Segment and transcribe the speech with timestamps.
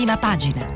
[0.00, 0.66] prima pagina.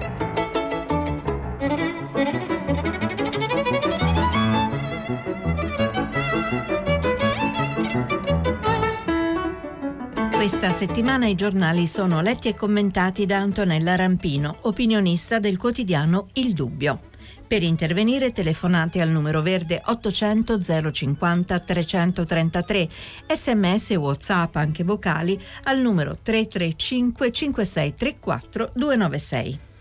[10.31, 16.53] Questa settimana i giornali sono letti e commentati da Antonella Rampino, opinionista del quotidiano Il
[16.53, 17.13] Dubbio.
[17.55, 20.61] Per intervenire telefonate al numero verde 800
[20.91, 22.89] 050 333,
[23.29, 29.74] sms e whatsapp anche vocali al numero 335 5634 296.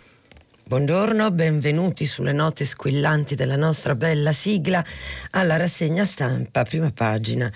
[0.73, 4.83] Buongiorno, benvenuti sulle note squillanti della nostra bella sigla
[5.29, 7.47] alla rassegna stampa, prima pagina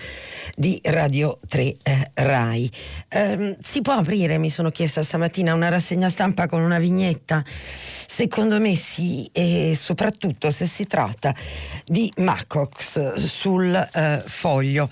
[0.54, 2.70] di Radio 3 eh, RAI.
[3.08, 7.44] Eh, si può aprire, mi sono chiesta stamattina, una rassegna stampa con una vignetta?
[7.44, 11.34] Secondo me sì, e soprattutto se si tratta
[11.86, 14.88] di Macox sul eh, foglio.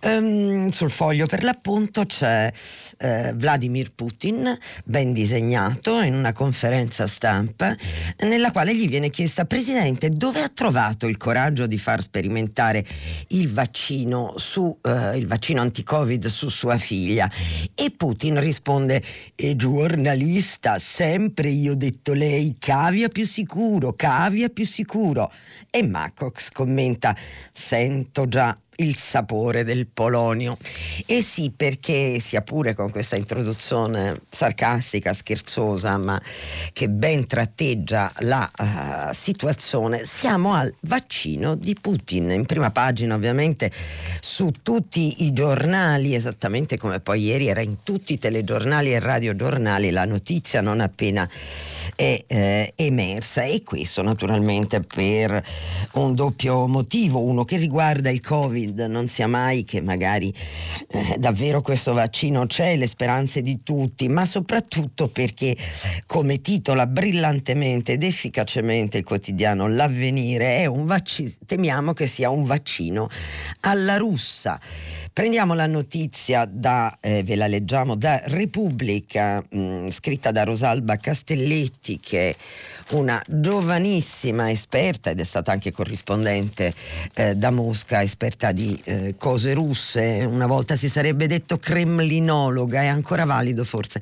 [0.00, 2.50] Um, sul foglio per l'appunto c'è
[2.98, 7.57] eh, Vladimir Putin, ben disegnato, in una conferenza stampa
[8.18, 12.84] nella quale gli viene chiesta Presidente dove ha trovato il coraggio di far sperimentare
[13.28, 17.30] il vaccino, su, eh, il vaccino anti-Covid su sua figlia?
[17.74, 19.02] E Putin risponde
[19.34, 25.32] eh, giornalista sempre io ho detto lei cavia più sicuro, cavia più sicuro.
[25.70, 27.16] E Macox commenta
[27.52, 30.56] sento già il sapore del polonio.
[31.06, 36.20] E sì, perché sia pure con questa introduzione sarcastica, scherzosa, ma
[36.72, 42.30] che ben tratteggia la uh, situazione, siamo al vaccino di Putin.
[42.30, 43.70] In prima pagina, ovviamente,
[44.20, 49.90] su tutti i giornali, esattamente come poi ieri era in tutti i telegiornali e radiogiornali,
[49.90, 51.28] la notizia non appena
[51.96, 53.42] è eh, emersa.
[53.42, 55.42] E questo naturalmente per
[55.92, 60.32] un doppio motivo, uno che riguarda il Covid Covid non sia mai che magari
[60.88, 65.56] eh, davvero questo vaccino c'è, le speranze di tutti, ma soprattutto perché,
[66.06, 72.44] come titola brillantemente ed efficacemente il quotidiano L'avvenire, è un vaccino, temiamo che sia un
[72.44, 73.08] vaccino
[73.60, 74.60] alla russa.
[75.12, 80.96] Prendiamo la notizia da, eh, ve la leggiamo, da Repubblica, mh, mm, scritta da Rosalba
[80.96, 82.34] Castelletti, che è
[82.90, 86.72] una giovanissima esperta ed è stata anche corrispondente
[87.14, 92.86] eh, da Mosca, esperta di eh, cose russe, una volta si sarebbe detto kremlinologa, è
[92.86, 94.00] ancora valido forse.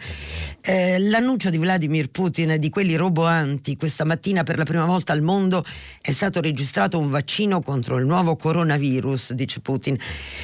[0.61, 5.23] Eh, l'annuncio di Vladimir Putin di quelli roboanti questa mattina per la prima volta al
[5.23, 5.65] mondo
[6.01, 9.97] è stato registrato un vaccino contro il nuovo coronavirus, dice Putin.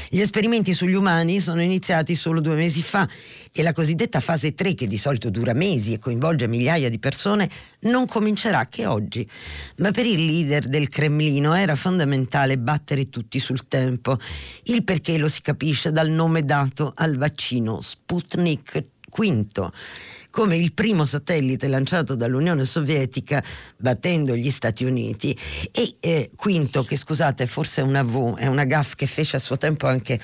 [0.08, 3.08] Gli esperimenti sugli umani sono iniziati solo due mesi fa
[3.54, 7.48] e la cosiddetta fase 3, che di solito dura mesi e coinvolge migliaia di persone,
[7.80, 9.28] non comincerà che oggi.
[9.78, 14.18] Ma per il leader del Cremlino era fondamentale battere tutti sul tempo.
[14.64, 18.80] Il perché lo si capisce dal nome dato al vaccino Sputnik
[19.14, 19.70] V
[20.32, 23.44] come il primo satellite lanciato dall'Unione Sovietica
[23.76, 25.38] battendo gli Stati Uniti.
[25.70, 29.38] E eh, quinto che scusate forse è una V, è una gaff che fece a
[29.38, 30.18] suo tempo anche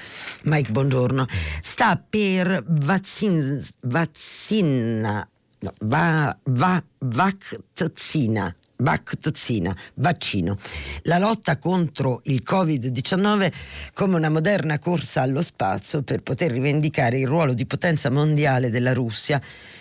[0.45, 1.27] Mike Bongiorno,
[1.61, 5.29] sta per vaccin, vaccina,
[5.61, 10.57] no, va, va, vaccina vaccina, vaccino.
[11.03, 13.53] La lotta contro il Covid-19
[13.93, 18.93] come una moderna corsa allo spazio per poter rivendicare il ruolo di potenza mondiale della
[18.93, 19.41] Russia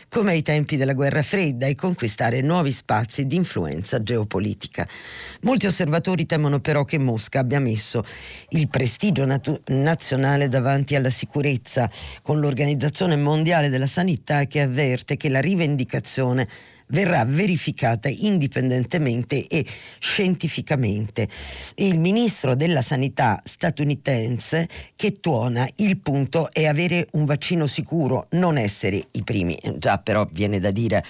[0.10, 4.88] come ai tempi della guerra fredda e conquistare nuovi spazi di influenza geopolitica.
[5.42, 8.04] Molti osservatori temono però che Mosca abbia messo
[8.50, 11.90] il prestigio natu- nazionale davanti alla sicurezza,
[12.22, 16.48] con l'Organizzazione Mondiale della Sanità che avverte che la rivendicazione
[16.88, 19.66] verrà verificata indipendentemente e
[20.00, 21.28] scientificamente.
[21.76, 28.58] Il ministro della sanità statunitense che tuona il punto è avere un vaccino sicuro, non
[28.58, 29.58] essere i primi.
[29.78, 31.04] Già però viene da dire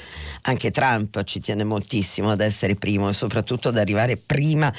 [0.44, 4.74] anche Trump ci tiene moltissimo ad essere primo e soprattutto ad arrivare prima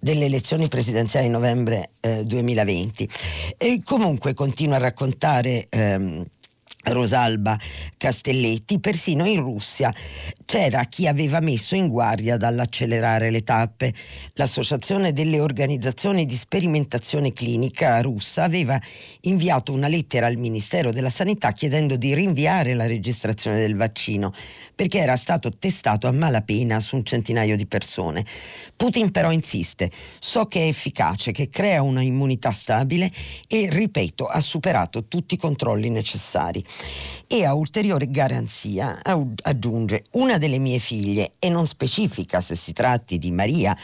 [0.00, 3.08] delle elezioni presidenziali di novembre eh, 2020.
[3.56, 6.24] E comunque continua a raccontare ehm,
[6.84, 7.58] Rosalba
[7.96, 9.92] Castelletti, persino in Russia
[10.44, 13.92] c'era chi aveva messo in guardia dall'accelerare le tappe.
[14.34, 18.80] L'Associazione delle organizzazioni di sperimentazione clinica russa aveva
[19.22, 24.32] inviato una lettera al Ministero della Sanità chiedendo di rinviare la registrazione del vaccino
[24.74, 28.24] perché era stato testato a malapena su un centinaio di persone.
[28.76, 29.90] Putin però insiste,
[30.20, 33.10] so che è efficace, che crea una immunità stabile
[33.48, 36.64] e, ripeto, ha superato tutti i controlli necessari.
[37.26, 38.98] E a ulteriore garanzia
[39.42, 43.76] aggiunge una delle mie figlie, e non specifica se si tratti di Maria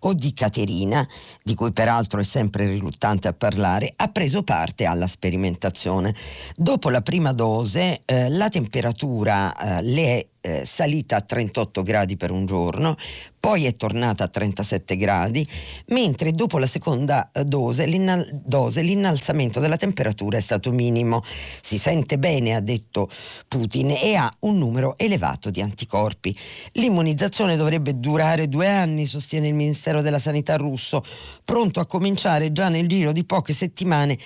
[0.00, 1.08] o di Caterina,
[1.42, 6.14] di cui peraltro è sempre riluttante a parlare, ha preso parte alla sperimentazione.
[6.54, 12.16] Dopo la prima dose eh, la temperatura eh, le è eh, salita a 38 gradi
[12.16, 12.96] per un giorno,
[13.40, 15.48] poi è tornata a 37 gradi,
[15.88, 21.22] mentre dopo la seconda eh, dose, l'innal- dose, l'innalzamento della temperatura è stato minimo.
[21.62, 23.08] Si sente bene, ha detto
[23.48, 26.36] Putin, e ha un numero elevato di anticorpi.
[26.72, 31.02] L'immunizzazione dovrebbe durare due anni, sostiene il Ministero della Sanità russo,
[31.42, 34.18] pronto a cominciare già nel giro di poche settimane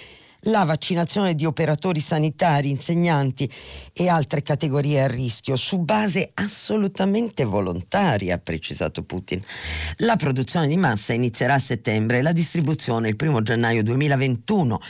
[0.45, 3.51] la vaccinazione di operatori sanitari, insegnanti
[3.93, 9.41] e altre categorie a rischio su base assolutamente volontaria, ha precisato Putin.
[9.99, 14.81] La produzione di massa inizierà a settembre e la distribuzione il primo gennaio 2021,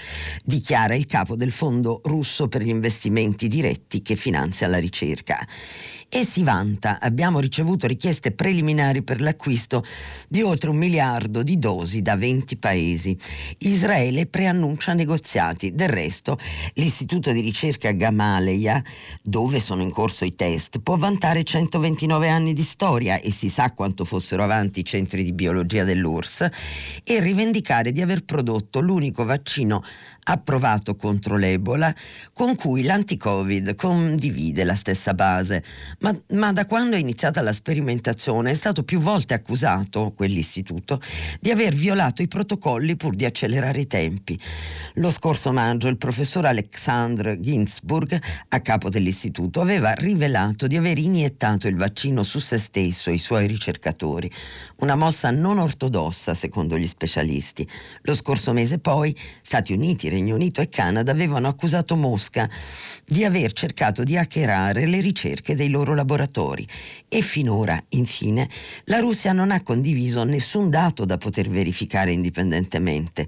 [0.45, 5.39] dichiara il capo del Fondo russo per gli investimenti diretti che finanzia la ricerca
[6.17, 7.01] e si vanta.
[7.01, 9.85] Abbiamo ricevuto richieste preliminari per l'acquisto
[10.29, 13.19] di oltre un miliardo di dosi da 20 paesi.
[13.59, 15.75] Israele preannuncia negoziati.
[15.75, 16.39] Del resto,
[16.75, 18.81] l'istituto di ricerca Gamaleya,
[19.25, 23.73] dove sono in corso i test, può vantare 129 anni di storia e si sa
[23.73, 26.49] quanto fossero avanti i centri di biologia dell'URSS
[27.03, 29.83] e rivendicare di aver prodotto l'unico vaccino
[30.25, 31.95] approvato contro l'Ebola
[32.33, 35.63] con cui l'anti-Covid condivide la stessa base,
[36.01, 41.01] ma, ma, da quando è iniziata la sperimentazione è stato più volte accusato, quell'istituto,
[41.41, 44.39] di aver violato i protocolli pur di accelerare i tempi.
[44.95, 51.69] Lo scorso maggio il professor Alexandr Ginsburg, a capo dell'istituto, aveva rivelato di aver iniettato
[51.69, 54.31] il vaccino su se stesso e i suoi ricercatori,
[54.79, 57.69] una mossa non ortodossa secondo gli specialisti.
[58.03, 62.49] Lo scorso mese poi Stati Uniti, Regno Unito e Canada avevano accusato Mosca
[63.05, 66.65] di aver cercato di hackerare le ricerche dei loro laboratori
[67.09, 68.49] e finora, infine,
[68.85, 73.27] la Russia non ha condiviso nessun dato da poter verificare indipendentemente.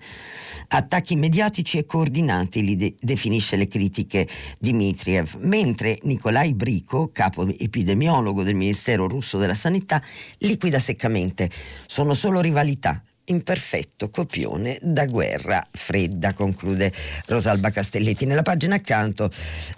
[0.68, 4.28] Attacchi mediatici e coordinati li de- definisce le critiche
[4.60, 10.00] Dmitriev, mentre Nikolai Brico, capo epidemiologo del Ministero russo della Sanità,
[10.38, 11.50] liquida seccamente.
[11.86, 16.92] Sono solo rivalità imperfetto copione da guerra fredda, conclude
[17.26, 18.26] Rosalba Castelletti.
[18.26, 19.30] Nella pagina accanto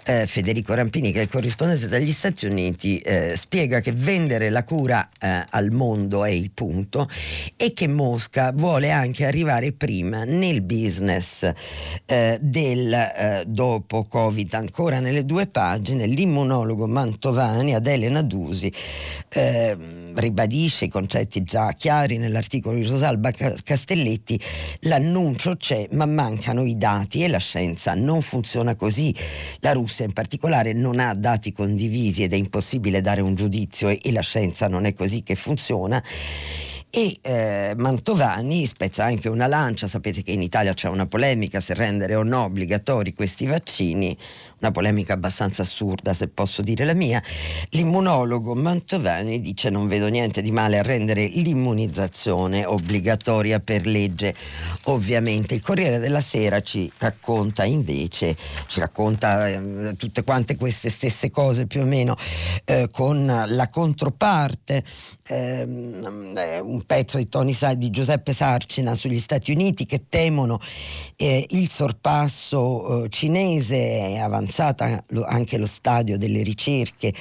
[0.05, 4.63] eh, Federico Rampini, che è il corrispondente dagli Stati Uniti, eh, spiega che vendere la
[4.63, 7.09] cura eh, al mondo è il punto
[7.55, 11.49] e che Mosca vuole anche arrivare prima nel business
[12.05, 14.53] eh, del eh, dopo Covid.
[14.53, 18.71] Ancora nelle due pagine l'immunologo Mantovani ad Elena Dusi
[19.29, 19.77] eh,
[20.15, 23.31] ribadisce i concetti già chiari nell'articolo di Rosalba
[23.63, 24.39] Castelletti,
[24.81, 29.15] l'annuncio c'è ma mancano i dati e la scienza non funziona così.
[29.59, 33.99] La Russia in particolare non ha dati condivisi ed è impossibile dare un giudizio e,
[34.01, 36.03] e la scienza non è così che funziona
[36.91, 41.75] e eh, Mantovani spezza anche una lancia, sapete che in Italia c'è una polemica se
[41.75, 44.17] rendere o no obbligatori questi vaccini,
[44.59, 47.21] una polemica abbastanza assurda se posso dire la mia,
[47.69, 54.33] l'immunologo Mantovani dice non vedo niente di male a rendere l'immunizzazione obbligatoria per legge.
[54.85, 58.35] Ovviamente il Corriere della Sera ci racconta invece,
[58.67, 62.15] ci racconta eh, tutte quante queste stesse cose più o meno
[62.65, 64.83] eh, con la controparte,
[65.27, 70.59] ehm, eh, un pezzo di, Tony, di Giuseppe Sarcina sugli Stati Uniti che temono
[71.15, 77.13] eh, il sorpasso eh, cinese avanzato avanzata anche lo stadio delle ricerche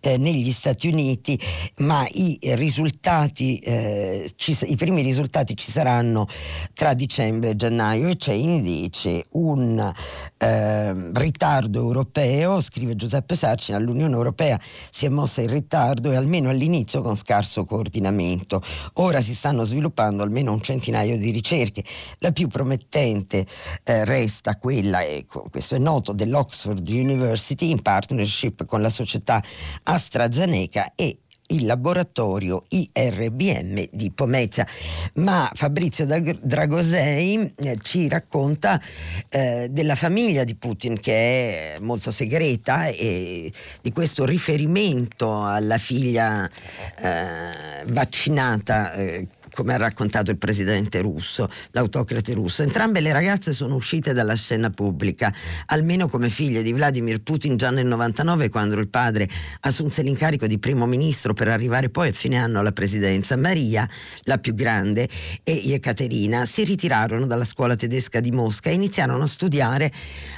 [0.00, 1.38] eh, negli Stati Uniti,
[1.78, 6.26] ma i risultati, eh, ci, i primi risultati ci saranno
[6.74, 9.92] tra dicembre e gennaio e c'è invece un
[10.38, 14.58] eh, ritardo europeo, scrive Giuseppe Sarcina, l'Unione Europea
[14.90, 18.62] si è mossa in ritardo e almeno all'inizio con scarso coordinamento.
[19.06, 21.84] Ora si stanno sviluppando almeno un centinaio di ricerche.
[22.18, 23.46] La più promettente
[23.84, 29.40] eh, resta quella, ecco, questo è noto, dell'Oxford Oxford University in partnership con la società
[29.84, 34.66] AstraZeneca e il laboratorio IRBM di Pomezia.
[35.14, 38.80] Ma Fabrizio Dragosei eh, ci racconta
[39.28, 46.48] eh, della famiglia di Putin che è molto segreta e di questo riferimento alla figlia
[46.48, 49.26] eh, vaccinata eh,
[49.56, 52.62] come ha raccontato il presidente russo, l'autocrate russo.
[52.62, 55.32] Entrambe le ragazze sono uscite dalla scena pubblica,
[55.66, 59.26] almeno come figlie di Vladimir Putin già nel 99 quando il padre
[59.60, 63.34] assunse l'incarico di primo ministro per arrivare poi a fine anno alla presidenza.
[63.36, 63.88] Maria,
[64.24, 65.08] la più grande,
[65.42, 69.90] e Ekaterina si ritirarono dalla scuola tedesca di Mosca e iniziarono a studiare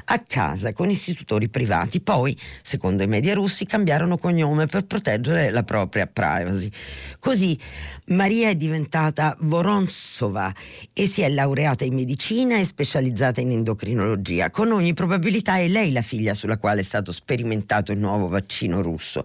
[0.04, 2.00] a casa con istitutori privati.
[2.00, 6.70] Poi, secondo i media russi, cambiarono cognome per proteggere la propria privacy.
[7.18, 7.58] Così
[8.08, 10.54] Maria è diventata Vorontsova
[10.94, 14.50] e si è laureata in medicina e specializzata in endocrinologia.
[14.50, 18.80] Con ogni probabilità è lei la figlia sulla quale è stato sperimentato il nuovo vaccino
[18.80, 19.24] russo.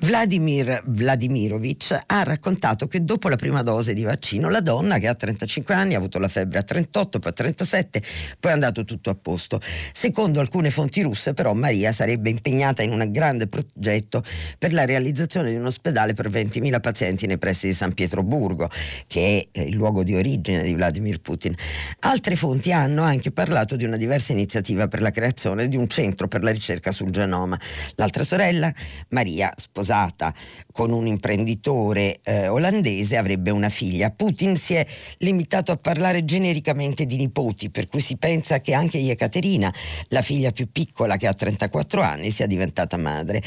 [0.00, 5.14] Vladimir Vladimirovich ha raccontato che dopo la prima dose di vaccino la donna che ha
[5.14, 8.02] 35 anni ha avuto la febbre a 38, poi a 37,
[8.40, 9.60] poi è andato tutto a posto.
[9.92, 14.24] Secondo alcune fonti russe però Maria sarebbe impegnata in un grande progetto
[14.56, 18.70] per la realizzazione di un ospedale per 20.000 pazienti nei pressi di San Pietroburgo,
[19.06, 21.54] che è il luogo di origine di Vladimir Putin.
[22.00, 26.28] Altre fonti hanno anche parlato di una diversa iniziativa per la creazione di un centro
[26.28, 27.58] per la ricerca sul genoma.
[27.96, 28.72] L'altra sorella,
[29.10, 30.32] Maria, sposata
[30.76, 34.10] con un imprenditore eh, olandese, avrebbe una figlia.
[34.10, 34.86] Putin si è
[35.20, 39.72] limitato a parlare genericamente di nipoti, per cui si pensa che anche Ekaterina,
[40.08, 43.42] la figlia più piccola che ha 34 anni, sia diventata madre.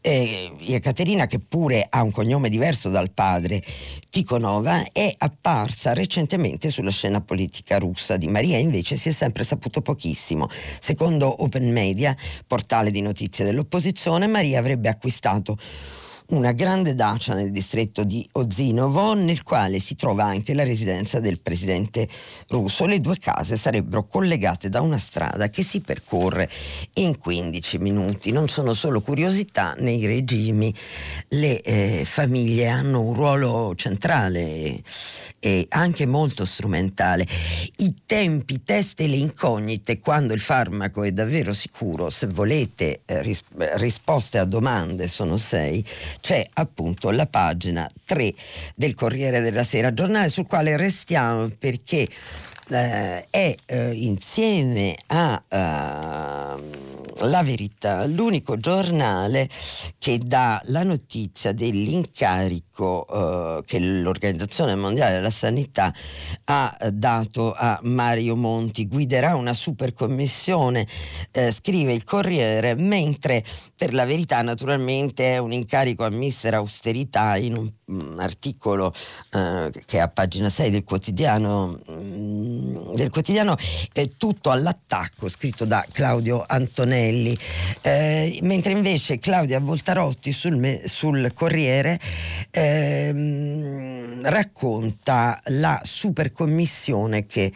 [0.00, 3.62] Eh, Ekaterina, che pure ha un cognome diverso dal padre,
[4.08, 8.16] Tikhonova, è apparsa recentemente sulla scena politica russa.
[8.16, 10.48] Di Maria invece si è sempre saputo pochissimo.
[10.80, 15.58] Secondo Open Media, portale di notizie dell'opposizione, Maria avrebbe acquistato
[16.32, 21.40] una grande dacia nel distretto di Ozinovo nel quale si trova anche la residenza del
[21.40, 22.08] presidente
[22.48, 22.86] russo.
[22.86, 26.50] Le due case sarebbero collegate da una strada che si percorre
[26.94, 28.32] in 15 minuti.
[28.32, 30.74] Non sono solo curiosità, nei regimi
[31.28, 34.80] le eh, famiglie hanno un ruolo centrale
[35.44, 37.26] e anche molto strumentale.
[37.78, 43.00] I tempi, i test e le incognite, quando il farmaco è davvero sicuro, se volete
[43.04, 43.42] eh, ris-
[43.74, 45.84] risposte a domande sono sei,
[46.20, 48.32] c'è appunto la pagina 3
[48.76, 52.06] del Corriere della Sera, giornale sul quale restiamo perché
[52.68, 59.48] eh, è eh, insieme a uh, La Verità l'unico giornale
[59.98, 65.92] che dà la notizia dell'incarico uh, che l'Organizzazione Mondiale della Sanità
[66.44, 68.86] ha dato a Mario Monti.
[68.86, 70.86] Guiderà una super commissione,
[71.30, 73.44] eh, scrive il Corriere, mentre
[73.76, 78.86] per La Verità naturalmente è un incarico a mister austerità in un um, articolo
[79.32, 83.56] uh, che è a pagina 6 del quotidiano um, del quotidiano
[83.92, 87.36] è tutto all'attacco scritto da Claudio Antonelli
[87.80, 91.98] eh, mentre invece Claudia Voltarotti sul, sul Corriere
[92.50, 92.71] eh,
[94.22, 97.52] racconta la supercommissione che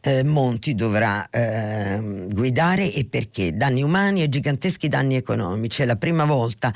[0.00, 3.56] eh, Monti dovrà ehm, guidare e perché.
[3.56, 5.82] Danni umani e giganteschi danni economici.
[5.82, 6.72] È la prima volta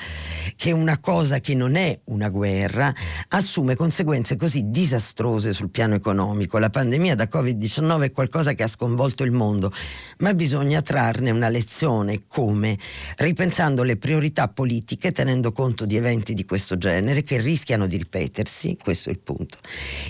[0.57, 2.93] che una cosa che non è una guerra
[3.29, 6.59] assume conseguenze così disastrose sul piano economico.
[6.59, 9.73] La pandemia da Covid-19 è qualcosa che ha sconvolto il mondo,
[10.19, 12.23] ma bisogna trarne una lezione.
[12.27, 12.79] Come?
[13.17, 18.77] Ripensando le priorità politiche tenendo conto di eventi di questo genere che rischiano di ripetersi,
[18.81, 19.59] questo è il punto,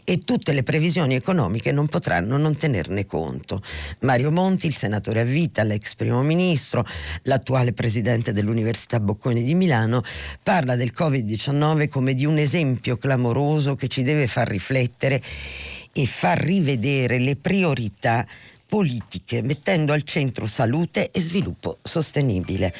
[0.04, 3.62] e tutte le previsioni economiche non potranno non tenerne conto.
[4.00, 6.86] Mario Monti, il senatore a vita, l'ex primo ministro,
[7.22, 10.02] l'attuale presidente dell'Università Bocconi di Milano,
[10.42, 15.22] parla del Covid-19 come di un esempio clamoroso che ci deve far riflettere
[15.92, 18.26] e far rivedere le priorità
[18.74, 22.74] politiche, mettendo al centro salute e sviluppo sostenibile.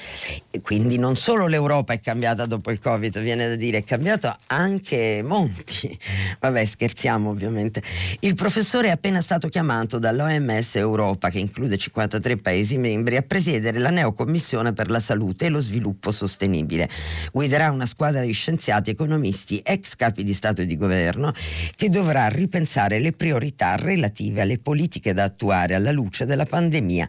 [0.51, 4.37] E quindi non solo l'Europa è cambiata dopo il Covid, viene da dire, è cambiato
[4.49, 5.97] anche Monti.
[6.41, 7.81] Vabbè, scherziamo ovviamente.
[8.21, 13.79] Il professore è appena stato chiamato dall'OMS Europa, che include 53 Paesi membri, a presiedere
[13.79, 16.89] la neocommissione per la salute e lo sviluppo sostenibile.
[17.31, 21.33] Guiderà una squadra di scienziati, economisti, ex capi di Stato e di governo,
[21.77, 27.09] che dovrà ripensare le priorità relative alle politiche da attuare alla luce della pandemia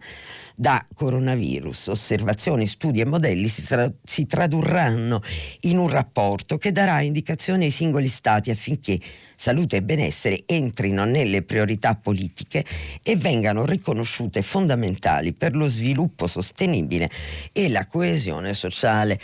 [0.56, 1.88] da coronavirus.
[1.88, 5.22] Osservazioni, studi e modelli si, tra- si tradurranno
[5.62, 9.00] in un rapporto che darà indicazioni ai singoli stati affinché
[9.36, 12.64] salute e benessere entrino nelle priorità politiche
[13.04, 17.10] e vengano riconosciute fondamentali per lo sviluppo sostenibile
[17.52, 19.20] e la coesione sociale.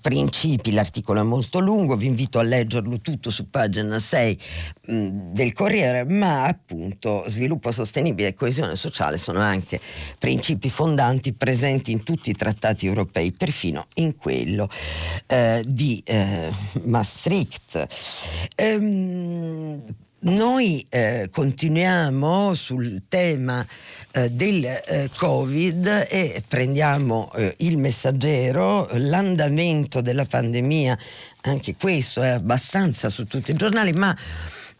[0.00, 4.38] Principi, l'articolo è molto lungo, vi invito a leggerlo tutto su pagina 6
[4.86, 9.80] mh, del Corriere, ma appunto sviluppo sostenibile e coesione sociale sono anche
[10.18, 14.70] principi fondanti presenti in tutti i trattati europei, perfino in quello
[15.26, 16.50] eh, di eh,
[16.84, 17.86] Maastricht.
[18.56, 19.82] Ehm,
[20.20, 23.64] noi eh, continuiamo sul tema
[24.10, 30.98] eh, del eh, Covid e prendiamo eh, il messaggero, l'andamento della pandemia,
[31.42, 34.16] anche questo è abbastanza su tutti i giornali, ma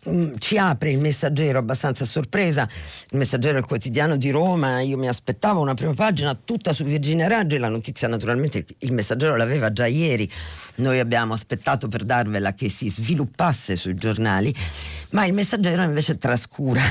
[0.09, 2.69] mm, ci apre il messaggero abbastanza a sorpresa,
[3.11, 6.85] il messaggero è il quotidiano di Roma, io mi aspettavo una prima pagina tutta su
[6.85, 10.31] Virginia Raggi, la notizia naturalmente il messaggero l'aveva già ieri,
[10.76, 14.55] noi abbiamo aspettato per darvela che si sviluppasse sui giornali,
[15.10, 16.82] ma il messaggero invece trascura,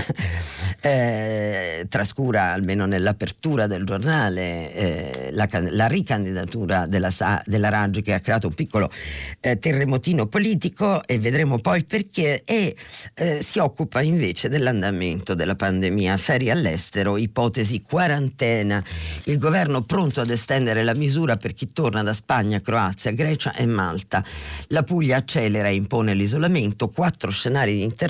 [0.82, 7.12] eh, trascura almeno nell'apertura del giornale eh, la, la, ricandidatura della,
[7.46, 8.92] della Raggi che ha creato un piccolo
[9.40, 12.76] eh, terremotino politico e vedremo poi perché e
[13.14, 18.84] eh, si occupa invece dell'andamento della pandemia, ferie all'estero, ipotesi quarantena,
[19.26, 23.68] il governo pronto ad estendere la misura per chi torna da Spagna, Croazia, Grecia e
[23.68, 24.24] Malta.
[24.70, 28.06] La Puglia accelera e impone l'isolamento, quattro scenari di intervento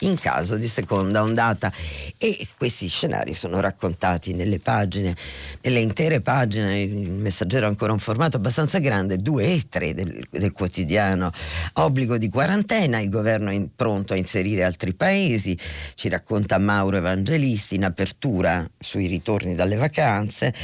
[0.00, 1.72] in caso di seconda ondata
[2.18, 5.14] e questi scenari sono raccontati nelle pagine,
[5.62, 10.24] nelle intere pagine, il messaggero ha ancora un formato abbastanza grande, 2 e 3 del,
[10.30, 11.32] del quotidiano.
[11.74, 15.56] Obbligo di quarantena, il governo è pronto a inserire altri paesi,
[15.94, 20.54] ci racconta Mauro Evangelisti in apertura sui ritorni dalle vacanze.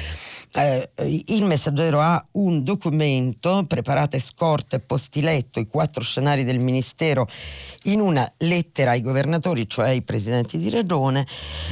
[0.52, 0.90] Eh,
[1.26, 7.28] il messaggero ha un documento, preparate scorte postiletto, i quattro scenari del Ministero
[7.84, 11.26] in una lettera ai governatori, cioè ai presidenti di regione.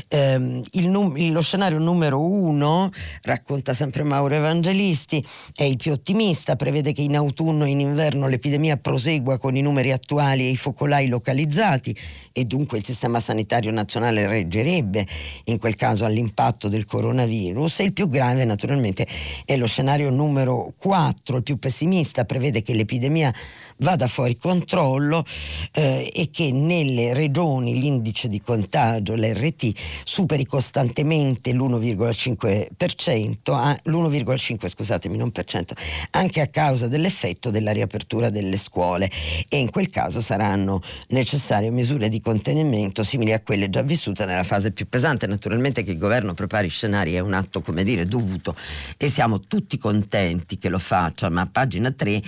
[0.08, 2.90] Eh, num- lo scenario numero uno,
[3.22, 5.24] racconta sempre Mauro Evangelisti,
[5.54, 9.62] è il più ottimista, prevede che in autunno e in inverno l'epidemia prosegua con i
[9.62, 11.96] numeri attuali e i focolai localizzati
[12.32, 15.06] e dunque il sistema sanitario nazionale reggerebbe
[15.44, 19.06] in quel caso all'impatto del coronavirus e il più grave naturalmente
[19.44, 23.32] è lo scenario numero 4, il più pessimista, prevede che l'epidemia
[23.78, 25.24] vada fuori controllo
[25.72, 29.70] eh, e che nelle regioni l'indice di contagio, l'RT,
[30.02, 35.74] superi costantemente l'1,5%, ah, l'1,5 scusatemi, non per cento,
[36.10, 39.08] anche a causa dell'effetto della riapertura delle scuole
[39.48, 44.42] e in quel caso saranno necessarie misure di contenimento simili a quelle già vissute nella
[44.42, 45.28] fase più pesante.
[45.28, 48.56] Naturalmente che il governo prepari scenari è un atto, come dire, dovuto
[48.96, 52.20] e siamo tutti contenti che lo faccia, ma a pagina 3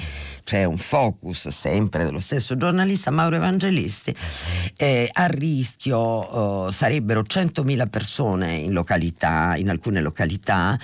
[0.45, 4.15] c'è un focus sempre dello stesso giornalista Mauro Evangelisti.
[4.77, 10.79] Eh, a rischio eh, sarebbero 100.000 persone in località, in alcune località,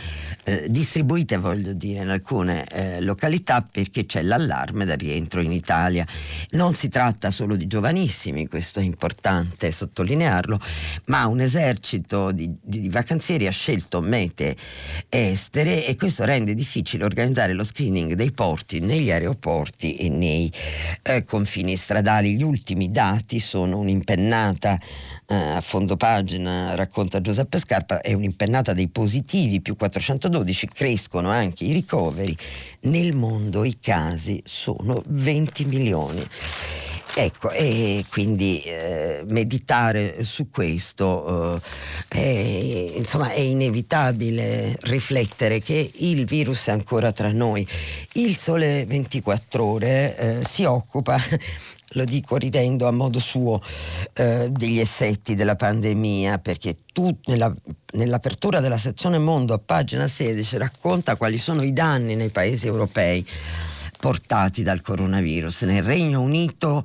[0.44, 6.06] eh, distribuite voglio dire in alcune eh, località perché c'è l'allarme da rientro in Italia.
[6.50, 10.58] Non si tratta solo di giovanissimi, questo è importante sottolinearlo,
[11.06, 14.56] ma un esercito di, di vacanzieri ha scelto mete
[15.08, 20.50] estere e questo rende difficile organizzare lo screening dei porti negli aeroporti e nei
[21.02, 22.36] eh, confini stradali.
[22.36, 24.80] Gli ultimi dati sono un'impennata
[25.26, 31.64] eh, a fondo pagina, racconta Giuseppe Scarpa, è un'impennata dei positivi più 412, crescono anche
[31.64, 32.34] i ricoveri.
[32.82, 36.26] Nel mondo i casi sono 20 milioni.
[37.14, 41.60] Ecco, e quindi eh, meditare su questo
[42.08, 47.68] eh, è, insomma, è inevitabile riflettere che il virus è ancora tra noi.
[48.14, 51.18] Il Sole 24 Ore eh, si occupa
[51.94, 53.60] lo dico ridendo a modo suo,
[54.14, 57.52] eh, degli effetti della pandemia, perché tu nella,
[57.92, 63.26] nell'apertura della sezione Mondo a pagina 16 racconta quali sono i danni nei paesi europei
[64.02, 65.62] portati dal coronavirus.
[65.62, 66.84] Nel Regno Unito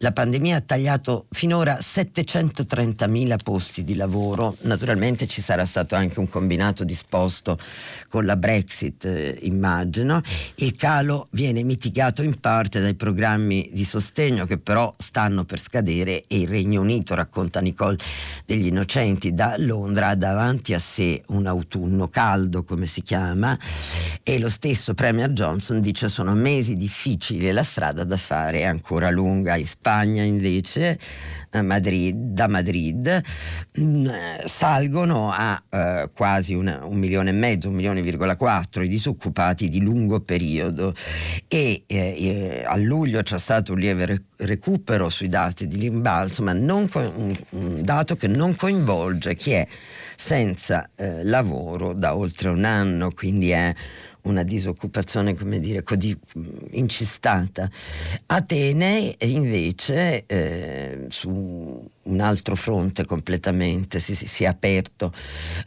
[0.00, 6.28] la pandemia ha tagliato finora 730.000 posti di lavoro, naturalmente ci sarà stato anche un
[6.28, 7.58] combinato disposto
[8.10, 10.20] con la Brexit, eh, immagino.
[10.56, 16.24] Il calo viene mitigato in parte dai programmi di sostegno che però stanno per scadere
[16.26, 17.96] e il Regno Unito, racconta Nicole
[18.44, 23.58] degli Innocenti da Londra, ha davanti a sé un autunno caldo, come si chiama,
[24.22, 28.60] e lo stesso Premier Johnson dice sono mesi mesi difficili e la strada da fare
[28.60, 29.56] è ancora lunga.
[29.56, 30.98] In Spagna invece
[31.62, 33.22] Madrid, da Madrid
[33.80, 34.06] mm,
[34.44, 39.68] salgono a eh, quasi una, un milione e mezzo, un milione e quattro i disoccupati
[39.68, 40.94] di lungo periodo
[41.46, 46.52] e eh, eh, a luglio c'è stato un lieve recupero sui dati di rimbalzo, ma
[46.52, 49.66] non co- un, un dato che non coinvolge chi è
[50.16, 53.72] senza eh, lavoro da oltre un anno, quindi è
[54.28, 56.16] una disoccupazione, come dire, così
[56.70, 57.68] incistata.
[58.26, 65.12] Atene invece, eh, su un altro fronte completamente, si, si è aperto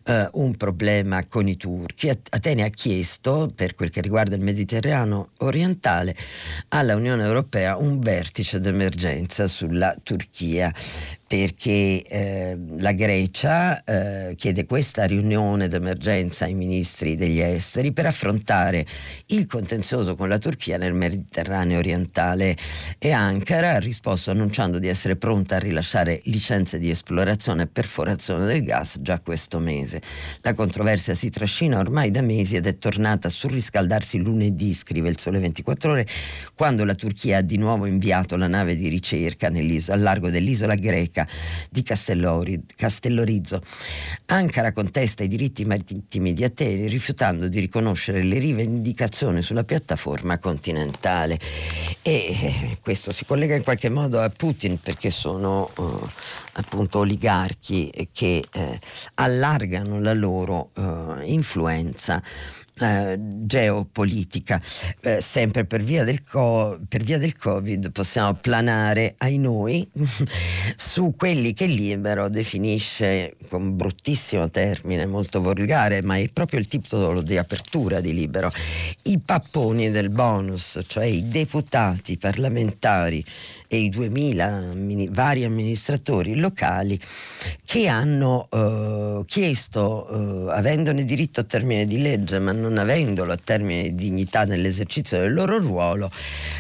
[0.04, 2.10] eh, un problema con i turchi.
[2.10, 6.16] Atene ha chiesto, per quel che riguarda il Mediterraneo orientale,
[6.70, 10.74] alla Unione Europea un vertice d'emergenza sulla Turchia
[11.32, 18.86] perché eh, la Grecia eh, chiede questa riunione d'emergenza ai ministri degli esteri per affrontare
[19.28, 22.58] il contenzioso con la Turchia nel Mediterraneo orientale
[23.00, 28.46] e Ankara ha risposto annunciando di essere pronta a rilasciare licenze di esplorazione e perforazione
[28.46, 30.02] del gas già questo mese.
[30.42, 35.20] La controversia si trascina ormai da mesi ed è tornata a surriscaldarsi lunedì, scrive il
[35.20, 36.08] Sole 24 ore,
[36.56, 41.28] quando la Turchia ha di nuovo inviato la nave di ricerca al largo dell'isola greca
[41.70, 43.62] di Castellorizzo.
[44.26, 51.40] Ankara contesta i diritti marittimi di Atene rifiutando di riconoscere le rivendicazioni sulla piattaforma continentale
[52.02, 56.08] e questo si collega in qualche modo a Putin perché sono uh,
[56.54, 58.80] appunto oligarchi che eh,
[59.16, 62.22] allargano la loro uh, influenza
[62.80, 64.62] eh, geopolitica.
[65.02, 69.88] Eh, sempre per via, co- per via, del Covid possiamo planare ai noi
[70.76, 76.68] su quelli che Libero definisce con un bruttissimo termine, molto volgare, ma è proprio il
[76.68, 78.52] titolo di apertura di Libero,
[79.04, 83.24] i papponi del bonus, cioè i deputati parlamentari
[83.68, 87.00] e i 2000 mini, vari amministratori locali
[87.64, 93.38] che hanno eh, chiesto, eh, avendone diritto a termine di legge ma non avendolo a
[93.38, 96.12] termine di dignità nell'esercizio del loro ruolo,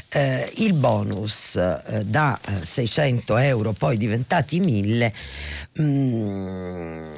[0.09, 5.13] eh, il bonus eh, da 600 eh, euro poi diventati 1000
[5.73, 7.15] mh, mm,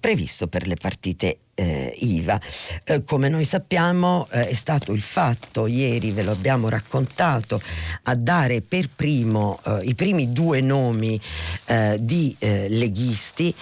[0.00, 2.40] previsto per le partite eh, IVA.
[2.84, 7.60] Eh, come noi sappiamo eh, è stato il fatto, ieri ve lo abbiamo raccontato,
[8.04, 11.20] a dare per primo eh, i primi due nomi
[11.66, 13.54] eh, di eh, leghisti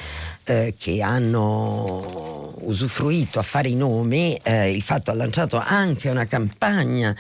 [0.49, 7.15] che hanno usufruito a fare i nomi, il fatto ha lanciato anche una campagna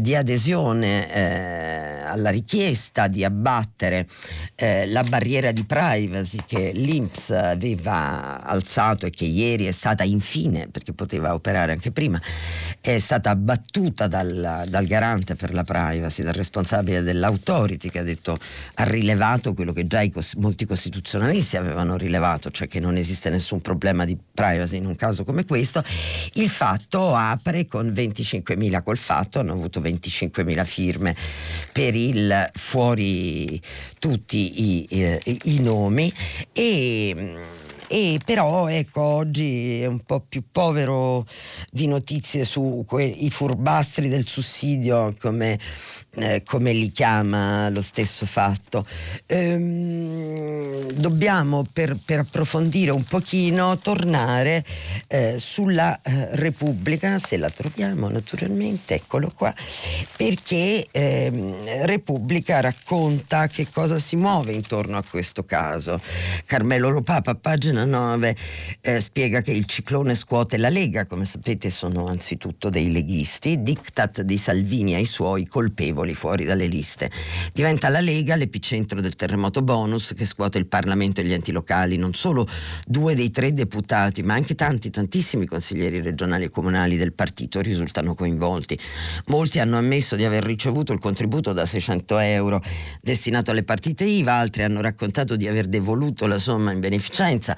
[0.00, 4.08] di adesione alla richiesta di abbattere
[4.56, 10.68] la barriera di privacy che l'Inps aveva alzato e che ieri ieri è stata infine,
[10.68, 12.20] perché poteva operare anche prima,
[12.80, 18.38] è stata abbattuta dal, dal garante per la privacy, dal responsabile dell'autority che ha detto
[18.74, 23.60] ha rilevato quello che già i, molti costituzionalisti avevano rilevato, cioè che non esiste nessun
[23.60, 25.82] problema di privacy in un caso come questo.
[26.34, 31.16] Il fatto apre con 25.000 col fatto, hanno avuto 25.000 firme
[31.72, 33.60] per il fuori
[33.98, 36.12] tutti i, i, i nomi
[36.52, 37.60] e
[37.92, 41.26] e però ecco oggi è un po' più povero
[41.70, 45.58] di notizie sui que- furbastri del sussidio come,
[46.14, 48.86] eh, come, li chiama lo stesso fatto.
[49.26, 54.64] Ehm, dobbiamo per, per, approfondire un pochino tornare
[55.08, 59.54] eh, sulla eh, Repubblica, se la troviamo naturalmente, eccolo qua,
[60.16, 66.00] perché ehm, Repubblica racconta che cosa si muove intorno a questo caso.
[66.46, 68.36] Carmelo Lopapa, pagina 9
[68.80, 74.22] eh, spiega che il ciclone scuote la Lega, come sapete sono anzitutto dei leghisti, diktat
[74.22, 77.10] di Salvini ai suoi colpevoli fuori dalle liste.
[77.52, 81.96] Diventa la Lega l'epicentro del terremoto bonus che scuote il Parlamento e gli enti locali,
[81.96, 82.46] non solo
[82.86, 88.14] due dei tre deputati, ma anche tanti, tantissimi consiglieri regionali e comunali del partito risultano
[88.14, 88.78] coinvolti.
[89.26, 92.62] Molti hanno ammesso di aver ricevuto il contributo da 600 euro
[93.00, 97.56] destinato alle partite IVA, altri hanno raccontato di aver devoluto la somma in beneficenza,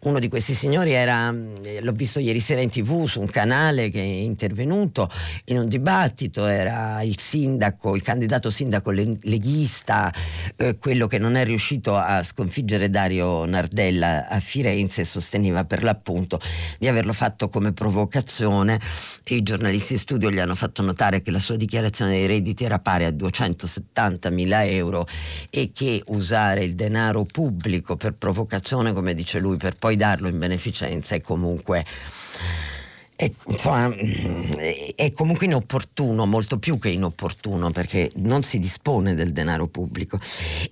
[0.00, 3.88] uno di questi signori era, eh, l'ho visto ieri sera in tv su un canale
[3.88, 5.10] che è intervenuto
[5.46, 10.12] in un dibattito, era il sindaco, il candidato sindaco leghista,
[10.56, 15.82] eh, quello che non è riuscito a sconfiggere Dario Nardella a Firenze e sosteneva per
[15.82, 16.40] l'appunto
[16.78, 18.80] di averlo fatto come provocazione.
[19.24, 22.78] I giornalisti in studio gli hanno fatto notare che la sua dichiarazione dei redditi era
[22.78, 25.06] pari a 270 mila euro
[25.50, 30.38] e che usare il denaro pubblico per provocazione, come dice lui, per poi darlo in
[30.38, 31.84] beneficenza è comunque
[33.22, 33.94] è, insomma,
[34.96, 40.18] è, comunque inopportuno, molto più che inopportuno, perché non si dispone del denaro pubblico.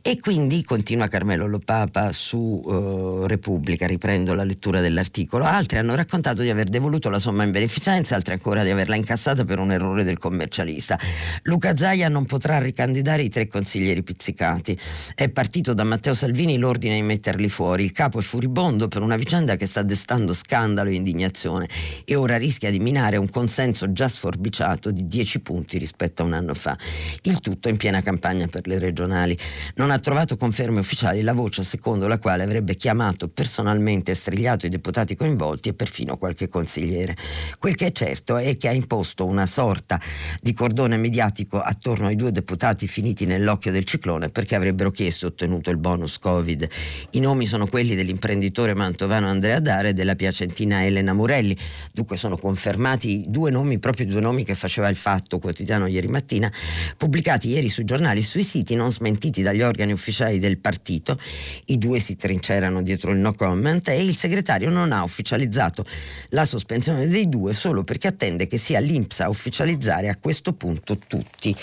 [0.03, 6.43] E quindi, continua Carmelo Lopapa su uh, Repubblica, riprendo la lettura dell'articolo, altri hanno raccontato
[6.43, 10.03] di aver devoluto la somma in beneficenza, altri ancora di averla incassata per un errore
[10.03, 10.99] del commercialista.
[11.43, 14.77] Luca Zaia non potrà ricandidare i tre consiglieri pizzicati.
[15.15, 17.85] È partito da Matteo Salvini l'ordine di metterli fuori.
[17.85, 21.69] Il capo è furibondo per una vicenda che sta destando scandalo e indignazione
[22.05, 26.33] e ora rischia di minare un consenso già sforbiciato di 10 punti rispetto a un
[26.33, 26.76] anno fa.
[27.22, 29.38] Il tutto in piena campagna per le regionali.
[29.76, 34.66] Non ha trovato conferme ufficiali la voce secondo la quale avrebbe chiamato personalmente e strigliato
[34.66, 37.14] i deputati coinvolti e perfino qualche consigliere.
[37.59, 40.00] Quel che è certo è che ha imposto una sorta
[40.40, 45.29] di cordone mediatico attorno ai due deputati finiti nell'occhio del ciclone perché avrebbero chiesto e
[45.29, 46.68] ottenuto il bonus Covid.
[47.11, 51.57] I nomi sono quelli dell'imprenditore mantovano Andrea Dare e della piacentina Elena Murelli.
[51.92, 56.51] Dunque sono confermati due nomi, proprio due nomi che faceva il Fatto quotidiano ieri mattina,
[56.97, 61.19] pubblicati ieri sui giornali e sui siti non smentiti dagli organi ufficiali del partito.
[61.66, 65.85] I due si trincerano dietro il no comment e il segretario non ha ufficializzato
[66.31, 70.99] la sospensione dei due solo perché attende che sia l'Inps a ufficializzare a questo punto
[71.07, 71.55] tutti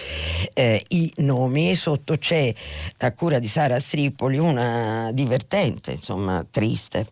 [0.53, 1.69] eh, i nomi.
[1.71, 2.53] E sotto c'è
[2.97, 7.08] a cura di Sara Stripoli una divertente, insomma triste,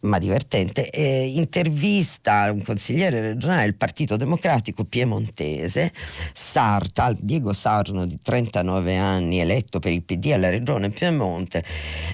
[0.00, 5.92] ma divertente, eh, intervista un consigliere regionale del Partito Democratico piemontese,
[6.32, 11.62] Sarta, Diego Sarno di 39 anni, eletto per il PD alla regione Piemonte.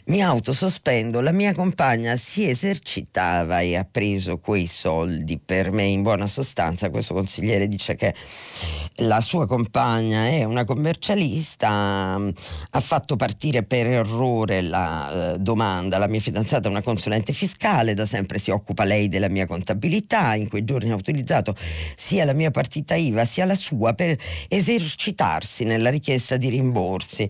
[0.06, 5.84] Mi autosospendo, la mia compagna si esercitava e ha preso quei soldi per me.
[5.84, 8.14] In buona sostanza, questo consigliere dice che
[8.96, 12.20] la sua compagna è una commercialista,
[12.70, 17.94] ha fatto partire per errore la eh, domanda, la mia fidanzata è una consulente fiscale,
[17.94, 21.54] da sempre si occupa lei della mia contabilità, in quei giorni ha utilizzato
[21.94, 24.18] sia la mia partita IVA sia la sua per
[24.48, 27.28] esercitarsi nella richiesta di rimborsi.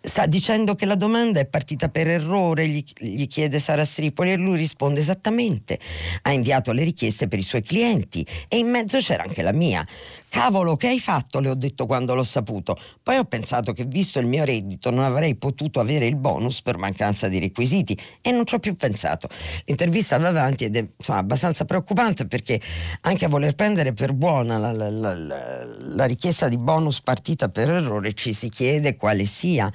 [0.00, 4.36] Sta dicendo che la domanda è partita per errore, gli, gli chiede Sara Stripoli e
[4.36, 5.78] lui risponde esattamente.
[6.22, 9.86] Ha inviato le richieste per i suoi clienti e in mezzo c'era anche la mia.
[10.32, 11.40] Cavolo, che hai fatto?
[11.40, 12.74] Le ho detto quando l'ho saputo.
[13.02, 16.78] Poi ho pensato che visto il mio reddito non avrei potuto avere il bonus per
[16.78, 19.28] mancanza di requisiti e non ci ho più pensato.
[19.66, 22.58] L'intervista va avanti ed è insomma, abbastanza preoccupante perché
[23.02, 27.68] anche a voler prendere per buona la, la, la, la richiesta di bonus partita per
[27.68, 29.70] errore ci si chiede quale sia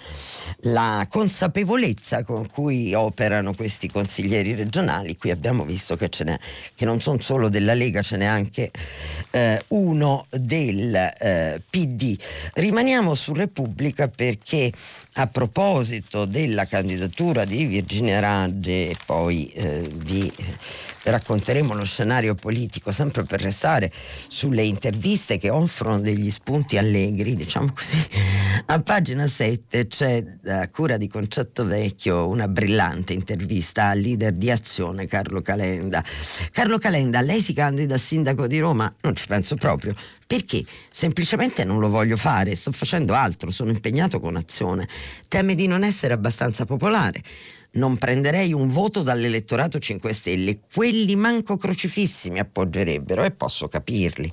[0.62, 5.18] la consapevolezza con cui operano questi consiglieri regionali.
[5.18, 6.40] Qui abbiamo visto che, ce n'è,
[6.74, 8.72] che non sono solo della Lega, ce n'è anche
[9.30, 12.18] eh, uno del eh, PD.
[12.54, 14.72] Rimaniamo su Repubblica perché
[15.20, 20.32] a proposito della candidatura di Virginia Raggi e poi eh, vi
[21.04, 23.92] racconteremo lo scenario politico sempre per restare
[24.28, 27.98] sulle interviste che offrono degli spunti allegri, diciamo così.
[28.68, 34.52] A pagina 7 c'è a cura di Concetto Vecchio una brillante intervista al leader di
[34.52, 36.04] Azione Carlo Calenda.
[36.52, 38.94] Carlo Calenda, lei si candida a sindaco di Roma?
[39.02, 39.96] Non ci penso proprio.
[40.28, 40.66] Perché?
[40.92, 44.86] Semplicemente non lo voglio fare, sto facendo altro, sono impegnato con Azione.
[45.28, 47.22] Teme di non essere abbastanza popolare
[47.78, 54.32] non prenderei un voto dall'elettorato 5 Stelle, quelli manco crocifissi mi appoggerebbero e posso capirli.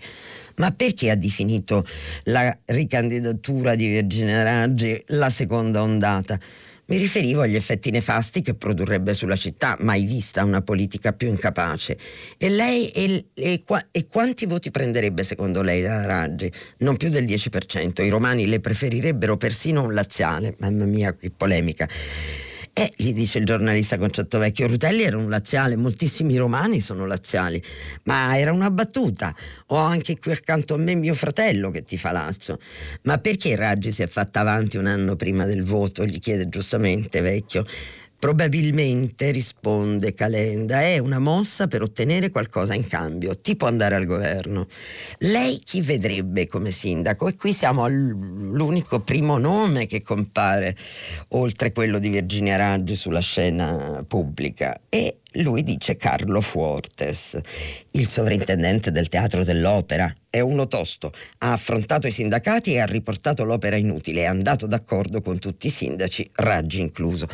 [0.57, 1.85] Ma perché ha definito
[2.25, 6.39] la ricandidatura di Virginia Raggi la seconda ondata?
[6.87, 11.97] Mi riferivo agli effetti nefasti che produrrebbe sulla città, mai vista una politica più incapace.
[12.37, 16.53] E lei e, e, e quanti voti prenderebbe secondo lei la Raggi?
[16.79, 18.03] Non più del 10%.
[18.05, 20.55] I romani le preferirebbero persino un laziale.
[20.59, 21.89] Mamma mia, che polemica.
[22.77, 27.63] E gli dice il giornalista Concetto Vecchio, Rutelli era un laziale, moltissimi romani sono laziali,
[28.07, 29.33] ma era una battuta.
[29.67, 32.59] Ho anche qui accanto a me mio fratello che ti fa Lazio.
[33.03, 36.05] Ma perché Raggi si è fatta avanti un anno prima del voto?
[36.05, 37.65] Gli chiede giustamente Vecchio.
[38.25, 44.67] Probabilmente, risponde Calenda, è una mossa per ottenere qualcosa in cambio, tipo andare al governo.
[45.19, 47.29] Lei chi vedrebbe come sindaco?
[47.29, 50.75] E qui siamo all'unico primo nome che compare,
[51.33, 54.81] oltre quello di Virginia Raggi, sulla scena pubblica.
[54.89, 57.39] E lui dice Carlo Fuortes,
[57.93, 60.13] il sovrintendente del teatro dell'opera.
[60.29, 65.21] È uno tosto, ha affrontato i sindacati e ha riportato l'opera inutile, è andato d'accordo
[65.21, 67.29] con tutti i sindaci, Raggi incluso.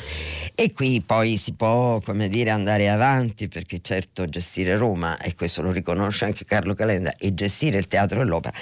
[0.55, 5.63] E qui poi si può, come dire, andare avanti perché certo gestire Roma, e questo
[5.63, 8.55] lo riconosce anche Carlo Calenda, e gestire il teatro dell'opera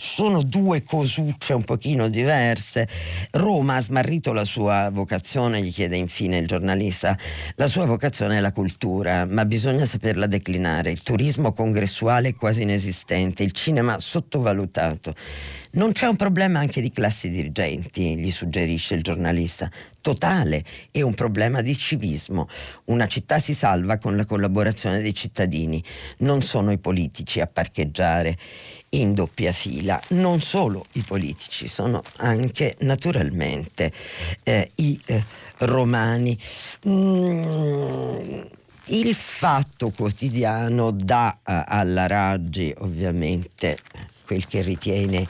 [0.00, 2.88] sono due cosucce un pochino diverse.
[3.32, 7.18] Roma ha smarrito la sua vocazione, gli chiede infine il giornalista,
[7.56, 10.92] la sua vocazione è la cultura, ma bisogna saperla declinare.
[10.92, 15.14] Il turismo congressuale è quasi inesistente, il cinema sottovalutato.
[15.72, 19.68] Non c'è un problema anche di classi dirigenti, gli suggerisce il giornalista.
[20.08, 22.48] Totale è un problema di civismo.
[22.86, 25.84] Una città si salva con la collaborazione dei cittadini,
[26.20, 28.34] non sono i politici a parcheggiare
[28.92, 30.00] in doppia fila.
[30.12, 33.92] Non solo i politici, sono anche naturalmente
[34.44, 35.22] eh, i eh,
[35.58, 36.38] romani.
[36.88, 38.40] Mm,
[38.86, 43.76] il fatto quotidiano dà uh, alla Raggi ovviamente
[44.24, 45.26] quel che ritiene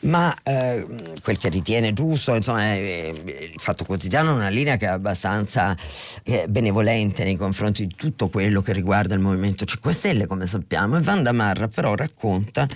[0.00, 0.86] ma eh,
[1.22, 5.76] quel che ritiene giusto, insomma, è, il Fatto Quotidiano è una linea che è abbastanza
[6.22, 10.98] eh, benevolente nei confronti di tutto quello che riguarda il Movimento 5 Stelle, come sappiamo,
[10.98, 12.68] e Vanda Marra però racconta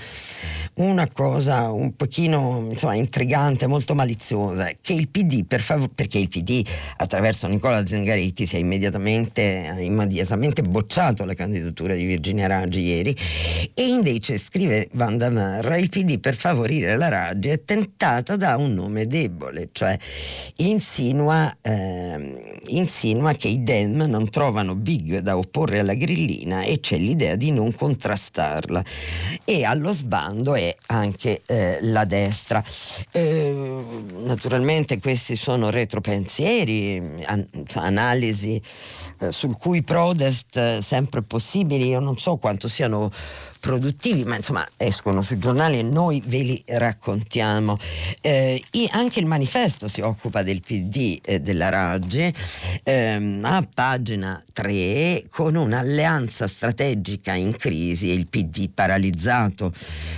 [0.76, 6.28] una cosa un pochino insomma, intrigante, molto maliziosa, che il PD, per fav- perché il
[6.28, 6.64] PD
[6.96, 13.16] attraverso Nicola Zengaretti si è immediatamente, ha immediatamente bocciato la candidatura di Virginia Raggi ieri,
[13.74, 18.72] e invece scrive Vanda Marra, il PD per favorire la Raggi è tentata da un
[18.72, 19.98] nome debole, cioè
[20.58, 26.96] insinua, eh, insinua che i Dem non trovano big da opporre alla grillina e c'è
[26.98, 28.84] l'idea di non contrastarla.
[29.44, 32.62] E allo sbando è anche eh, la destra.
[33.10, 33.82] Eh,
[34.22, 38.62] naturalmente questi sono retropensieri, an- analisi
[39.18, 43.10] eh, sul cui protest eh, sempre possibili, io non so quanto siano
[43.60, 47.76] produttivi, ma insomma escono sui giornali e noi ve li raccontiamo.
[48.20, 52.32] Eh, anche il manifesto si occupa del PD e della Raggi
[52.82, 59.72] ehm, a pagina 3 con un'alleanza strategica in crisi e il PD paralizzato,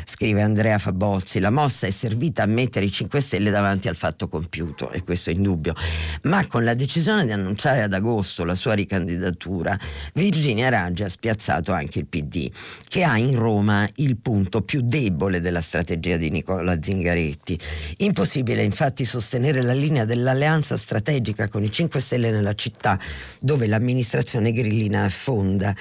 [0.04, 1.40] scrive Andrea Fabozzi.
[1.40, 5.30] La mossa è servita a mettere i 5 Stelle davanti al fatto compiuto e questo
[5.30, 5.74] è indubbio,
[6.22, 9.78] ma con la decisione di annunciare ad agosto la sua ricandidatura,
[10.14, 12.50] Virginia Raggi ha spiazzato anche il PD
[12.88, 17.58] che ha in in Roma il punto più debole della strategia di Nicola Zingaretti.
[17.98, 22.98] Impossibile infatti sostenere la linea dell'alleanza strategica con i 5 Stelle nella città
[23.40, 25.74] dove l'amministrazione grillina affonda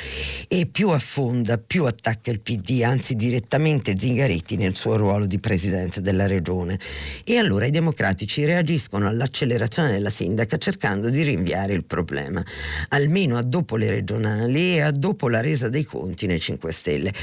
[0.48, 6.02] e più affonda più attacca il PD, anzi direttamente Zingaretti nel suo ruolo di presidente
[6.02, 6.80] della regione.
[7.24, 12.44] E allora i democratici reagiscono all'accelerazione della sindaca cercando di rinviare il problema,
[12.90, 17.14] almeno a dopo le regionali e a dopo la resa dei conti nei 5 Stelle.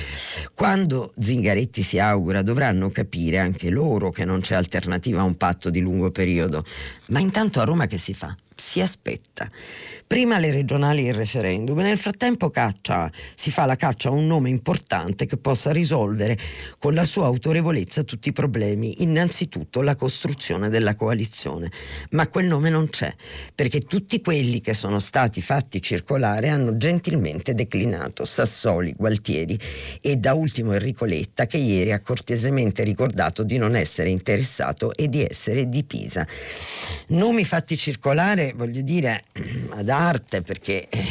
[0.55, 5.71] Quando Zingaretti si augura dovranno capire anche loro che non c'è alternativa a un patto
[5.71, 6.65] di lungo periodo.
[7.07, 8.35] Ma intanto a Roma che si fa?
[8.61, 9.49] Si aspetta.
[10.05, 14.27] Prima le regionali e il referendum nel frattempo caccia, si fa la caccia a un
[14.27, 16.37] nome importante che possa risolvere
[16.79, 21.71] con la sua autorevolezza tutti i problemi, innanzitutto la costruzione della coalizione.
[22.11, 23.15] Ma quel nome non c'è,
[23.55, 29.57] perché tutti quelli che sono stati fatti circolare hanno gentilmente declinato Sassoli, Gualtieri
[30.01, 35.09] e da ultimo Enrico Letta che ieri ha cortesemente ricordato di non essere interessato e
[35.09, 36.27] di essere di Pisa.
[37.09, 39.25] Nomi fatti circolare, voglio dire,
[39.71, 41.05] ad arte perché eh,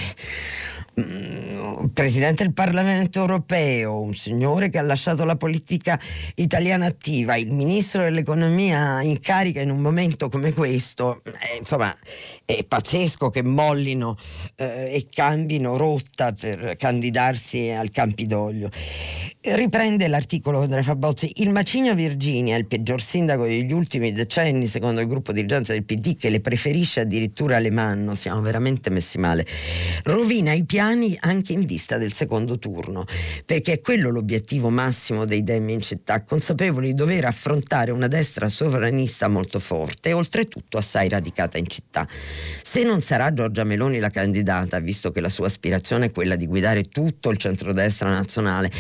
[1.94, 6.00] presidente del Parlamento europeo, un signore che ha lasciato la politica
[6.36, 11.96] italiana attiva, il ministro dell'economia in carica in un momento come questo, eh, insomma
[12.46, 14.18] è pazzesco che mollino
[14.56, 18.70] eh, e cambino rotta per candidarsi al Campidoglio.
[19.40, 25.08] Riprende l'articolo Andrea Fabozzi, il Macigno Virginia, il peggior sindaco degli ultimi decenni secondo il
[25.08, 29.46] gruppo dirigenza del PD che le preferisce addirittura Alemanno, siamo veramente messi male,
[30.04, 30.87] rovina i piani
[31.20, 33.04] anche in vista del secondo turno,
[33.46, 38.48] perché è quello l'obiettivo massimo dei Dem in città, consapevoli di dover affrontare una destra
[38.48, 42.08] sovranista molto forte e oltretutto assai radicata in città.
[42.62, 46.48] Se non sarà Giorgia Meloni la candidata, visto che la sua aspirazione è quella di
[46.48, 48.72] guidare tutto il centrodestra nazionale,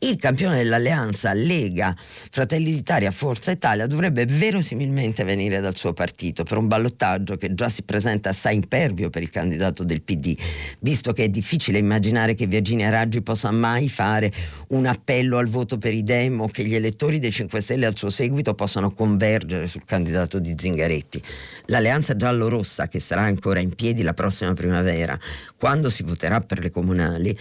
[0.00, 6.58] il campione dell'alleanza Lega, Fratelli d'Italia, Forza Italia dovrebbe verosimilmente venire dal suo partito per
[6.58, 10.36] un ballottaggio che già si presenta assai impervio per il candidato del PD,
[10.80, 14.32] visto che è difficile immaginare che Virginia Raggi possa mai fare
[14.68, 17.96] un appello al voto per i Dem o che gli elettori dei 5 Stelle al
[17.96, 21.22] suo seguito possano convergere sul candidato di Zingaretti.
[21.66, 25.18] L'alleanza giallo-rossa, che sarà ancora in piedi la prossima primavera,
[25.58, 27.36] quando si voterà per le comunali,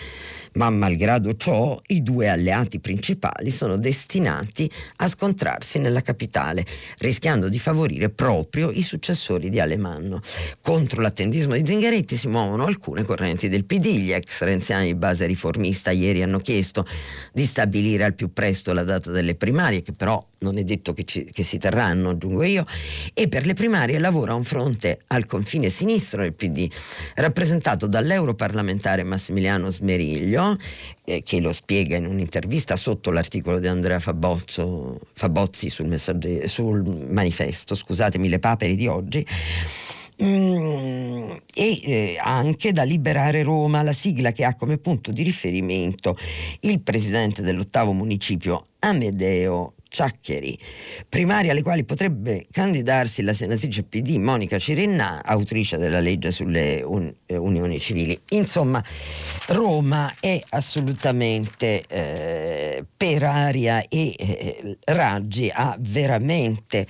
[0.56, 6.66] ma malgrado ciò i due alleati principali sono destinati a scontrarsi nella capitale,
[7.00, 10.22] rischiando di favorire proprio i successori di Alemanno.
[10.62, 15.26] Contro l'attendismo di Zingaretti si muovono alcune correnti del PD, gli ex renziani di base
[15.26, 16.86] riformista ieri hanno chiesto
[17.32, 21.04] di stabilire al più presto la data delle primarie, che però non è detto che,
[21.04, 22.66] ci, che, si terranno, aggiungo io,
[23.14, 26.70] e per le primarie lavora un fronte al confine sinistro del PD,
[27.16, 30.56] rappresentato dall'europarlamentare Massimiliano Smeriglio,
[31.04, 36.00] eh, che lo spiega in un'intervista sotto l'articolo di Andrea Fabozzo, Fabozzi sul,
[36.46, 39.26] sul manifesto, scusatemi, le papere di oggi.
[40.24, 46.18] Mm, e eh, anche da Liberare Roma, la sigla che ha come punto di riferimento
[46.62, 50.60] il presidente dell'ottavo municipio Amedeo Ciaccheri,
[51.08, 57.14] primarie alle quali potrebbe candidarsi la senatrice PD Monica Cirinna, autrice della legge sulle un-
[57.26, 58.20] eh, unioni civili.
[58.32, 58.84] Insomma,
[59.48, 66.86] Roma è assolutamente eh, per aria e eh, Raggi ha veramente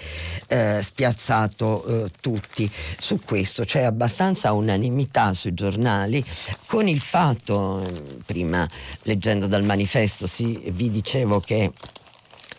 [0.47, 2.67] eh, spiazzato eh, tutti.
[2.97, 6.25] Su questo c'è abbastanza unanimità sui giornali
[6.65, 7.85] con il fatto,
[8.25, 8.67] prima
[9.03, 11.71] leggendo dal manifesto si, vi dicevo che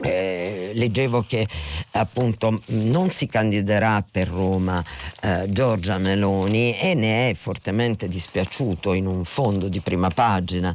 [0.02, 1.46] eh, leggevo che
[1.92, 4.84] appunto non si candiderà per Roma
[5.22, 10.74] eh, Giorgia Meloni e ne è fortemente dispiaciuto in un fondo di prima pagina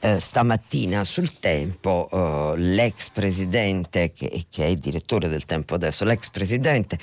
[0.00, 6.30] eh, stamattina sul Tempo eh, l'ex presidente che, che, è direttore del Tempo adesso, l'ex
[6.30, 6.98] presidente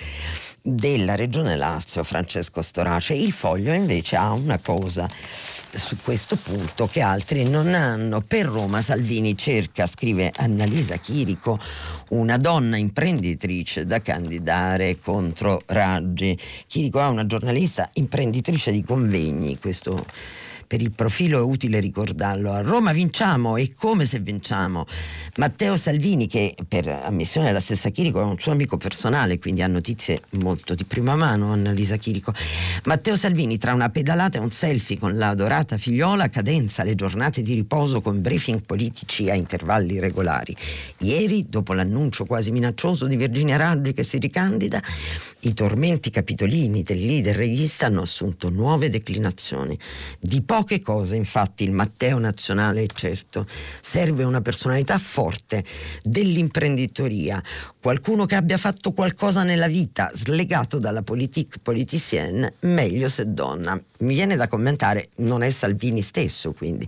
[0.62, 3.14] della Regione Lazio Francesco Storace.
[3.14, 5.08] Il foglio invece ha una cosa
[5.72, 8.22] su questo punto che altri non hanno.
[8.22, 11.60] Per Roma Salvini cerca, scrive Annalisa Chirico,
[12.10, 16.38] una donna imprenditrice da candidare contro Raggi.
[16.68, 20.06] Chirico è una giornalista imprenditrice di convegni, questo
[20.70, 22.54] per il profilo è utile ricordarlo.
[22.54, 24.86] A Roma vinciamo e come se vinciamo.
[25.38, 29.68] Matteo Salvini, che per ammissione della stessa Chirico è un suo amico personale, quindi ha
[29.68, 32.36] notizie molto di prima mano, Annalisa Chirico.
[32.84, 37.42] Matteo Salvini, tra una pedalata e un selfie con la adorata figliola, cadenza le giornate
[37.42, 40.56] di riposo con briefing politici a intervalli regolari.
[41.00, 44.80] Ieri, dopo l'annuncio quasi minaccioso di Virginia Raggi che si ricandida,
[45.40, 49.76] i tormenti capitolini del leader reghista hanno assunto nuove declinazioni.
[50.20, 53.48] Di poco Poche cose, infatti, il Matteo nazionale è certo.
[53.80, 55.64] Serve una personalità forte
[56.02, 57.42] dell'imprenditoria,
[57.82, 63.82] qualcuno che abbia fatto qualcosa nella vita, slegato dalla politique politicienne, meglio se donna.
[64.02, 66.88] Mi viene da commentare, non è Salvini stesso, quindi.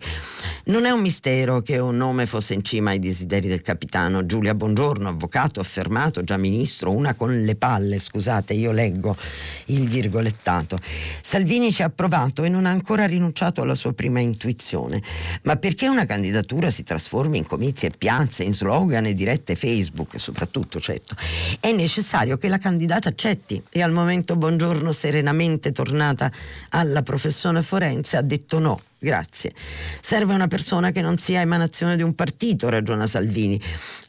[0.66, 4.26] Non è un mistero che un nome fosse in cima ai desideri del capitano.
[4.26, 9.18] Giulia Bongiorno, avvocato, affermato, già ministro, una con le palle, scusate, io leggo
[9.66, 10.80] il virgolettato.
[11.22, 15.02] Salvini ci ha provato e non ha ancora rinunciato alla sua prima intuizione,
[15.44, 20.18] ma perché una candidatura si trasformi in comizi e piazze, in slogan e dirette Facebook,
[20.18, 21.18] soprattutto certo,
[21.60, 26.32] è necessario che la candidata accetti e al momento Buongiorno serenamente tornata
[26.70, 28.82] alla professione forense ha detto no.
[29.04, 29.52] Grazie.
[30.00, 33.60] Serve una persona che non sia emanazione di un partito, ragiona Salvini.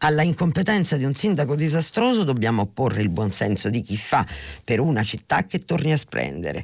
[0.01, 4.27] Alla incompetenza di un sindaco disastroso dobbiamo opporre il buonsenso di chi fa
[4.63, 6.63] per una città che torni a splendere.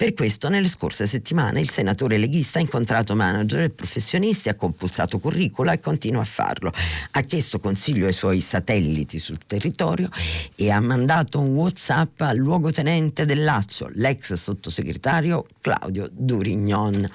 [0.00, 5.18] Per questo nelle scorse settimane il senatore leghista ha incontrato manager e professionisti, ha compulsato
[5.18, 6.72] curricula e continua a farlo.
[7.10, 10.08] Ha chiesto consiglio ai suoi satelliti sul territorio
[10.56, 17.06] e ha mandato un WhatsApp al luogotenente del Lazio, l'ex sottosegretario Claudio Durignon.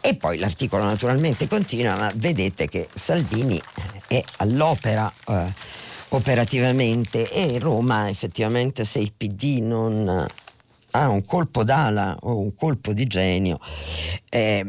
[0.00, 3.60] E poi l'articolo naturalmente continua, ma vedete che Salvini
[4.06, 5.12] è all'opera.
[5.26, 5.78] Eh,
[6.10, 10.26] operativamente e Roma effettivamente se il PD non
[10.92, 13.60] ha un colpo d'ala o un colpo di genio,
[14.28, 14.64] eh,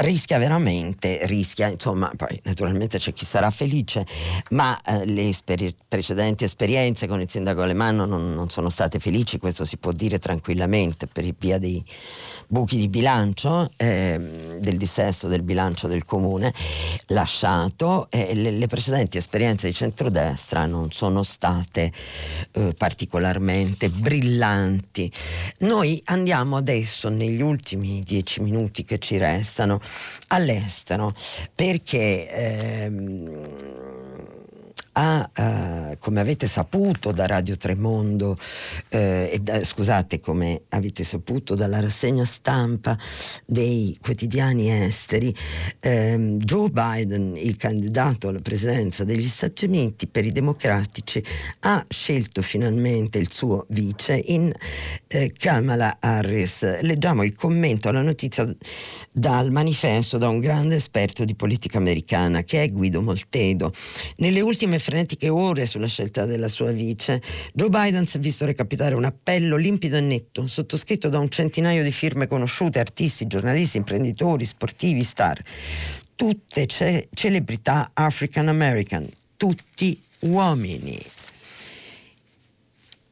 [0.00, 4.06] rischia veramente, rischia, insomma, poi naturalmente c'è chi sarà felice,
[4.50, 9.38] ma eh, le esperi- precedenti esperienze con il sindaco Alemanno non, non, sono state felici,
[9.38, 11.84] questo si può dire tranquillamente per via dei
[12.48, 16.52] buchi di bilancio, eh, del dissesto del bilancio del comune
[17.08, 21.92] lasciato e le, le, precedenti esperienze di centrodestra non sono state
[22.52, 25.10] eh, particolarmente brillanti.
[25.60, 29.80] Noi andiamo adesso negli ultimi dieci minuti che ci restano
[30.28, 31.12] all'estero
[31.54, 33.99] perché ehm,
[35.00, 38.36] ha, uh, come avete saputo da Radio Tremondo,
[38.90, 42.98] eh, da, scusate, come avete saputo dalla rassegna stampa
[43.46, 45.34] dei quotidiani esteri,
[45.80, 51.24] ehm, Joe Biden, il candidato alla presidenza degli Stati Uniti per i democratici,
[51.60, 54.52] ha scelto finalmente il suo vice in
[55.06, 56.82] eh, Kamala Harris.
[56.82, 58.46] Leggiamo il commento alla notizia
[59.12, 63.72] dal manifesto da un grande esperto di politica americana che è Guido Moltedo.
[64.16, 67.22] Nelle ultime frenetiche ore sulla scelta della sua vice,
[67.54, 71.82] Joe Biden si è visto recapitare un appello limpido e netto, sottoscritto da un centinaio
[71.82, 75.40] di firme conosciute, artisti, giornalisti, imprenditori, sportivi, star.
[76.16, 80.98] Tutte ce- celebrità African American, tutti uomini.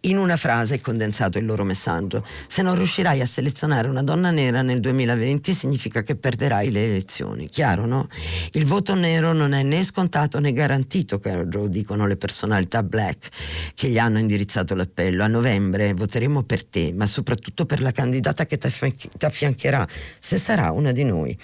[0.03, 2.25] In una frase è condensato il loro messaggio.
[2.47, 7.49] Se non riuscirai a selezionare una donna nera nel 2020 significa che perderai le elezioni.
[7.49, 8.09] Chiaro, no?
[8.53, 13.29] Il voto nero non è né scontato né garantito, caro dicono le personalità black
[13.75, 15.25] che gli hanno indirizzato l'appello.
[15.25, 18.69] A novembre voteremo per te, ma soprattutto per la candidata che ti
[19.25, 19.87] affiancherà,
[20.21, 21.37] se sarà una di noi.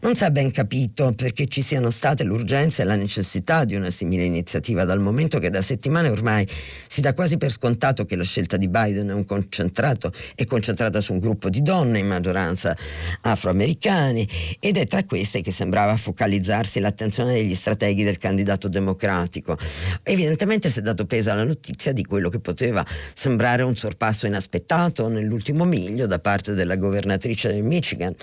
[0.00, 3.90] Non si è ben capito perché ci siano state l'urgenza e la necessità di una
[3.90, 6.44] simile iniziativa, dal momento che da settimane ormai
[6.88, 11.12] si dà quasi per scontato che la scelta di Biden è, concentrato, è concentrata su
[11.12, 12.76] un gruppo di donne, in maggioranza
[13.22, 14.26] afroamericane,
[14.58, 19.58] ed è tra queste che sembrava focalizzarsi l'attenzione degli strateghi del candidato democratico.
[20.02, 22.84] Evidentemente si è dato peso alla notizia di quello che poteva
[23.14, 28.14] sembrare un sorpasso inaspettato nell'ultimo miglio da parte della governatrice del Michigan.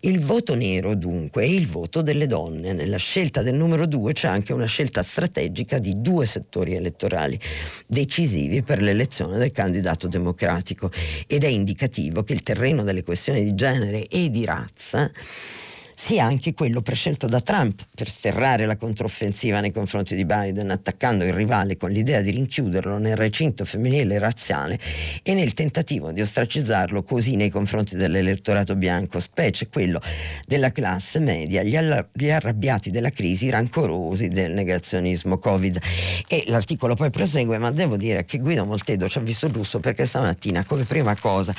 [0.00, 2.72] Il voto nero, dunque è il voto delle donne.
[2.72, 7.38] Nella scelta del numero due c'è anche una scelta strategica di due settori elettorali
[7.86, 10.90] decisivi per l'elezione del candidato democratico
[11.26, 15.10] ed è indicativo che il terreno delle questioni di genere e di razza
[15.98, 21.24] sia anche quello prescelto da Trump per sferrare la controffensiva nei confronti di Biden, attaccando
[21.24, 24.78] il rivale con l'idea di rinchiuderlo nel recinto femminile razziale
[25.24, 30.00] e nel tentativo di ostracizzarlo così nei confronti dell'elettorato bianco, specie quello
[30.46, 35.80] della classe media, gli, alla- gli arrabbiati della crisi, rancorosi del negazionismo Covid.
[36.28, 40.06] E l'articolo poi prosegue, ma devo dire che Guido Moltedo ci ha visto giusto perché
[40.06, 41.52] stamattina come prima cosa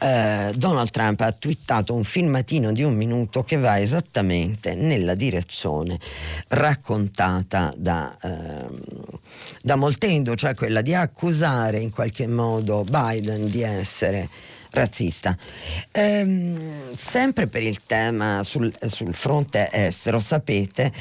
[0.00, 5.98] eh, Donald Trump ha twittato un filmatino di un minuto che va esattamente nella direzione
[6.48, 8.66] raccontata da, eh,
[9.62, 14.28] da Moltendo, cioè quella di accusare in qualche modo Biden di essere
[14.76, 15.36] razzista.
[15.92, 20.92] Ehm, sempre per il tema sul, sul, fronte estero, sapete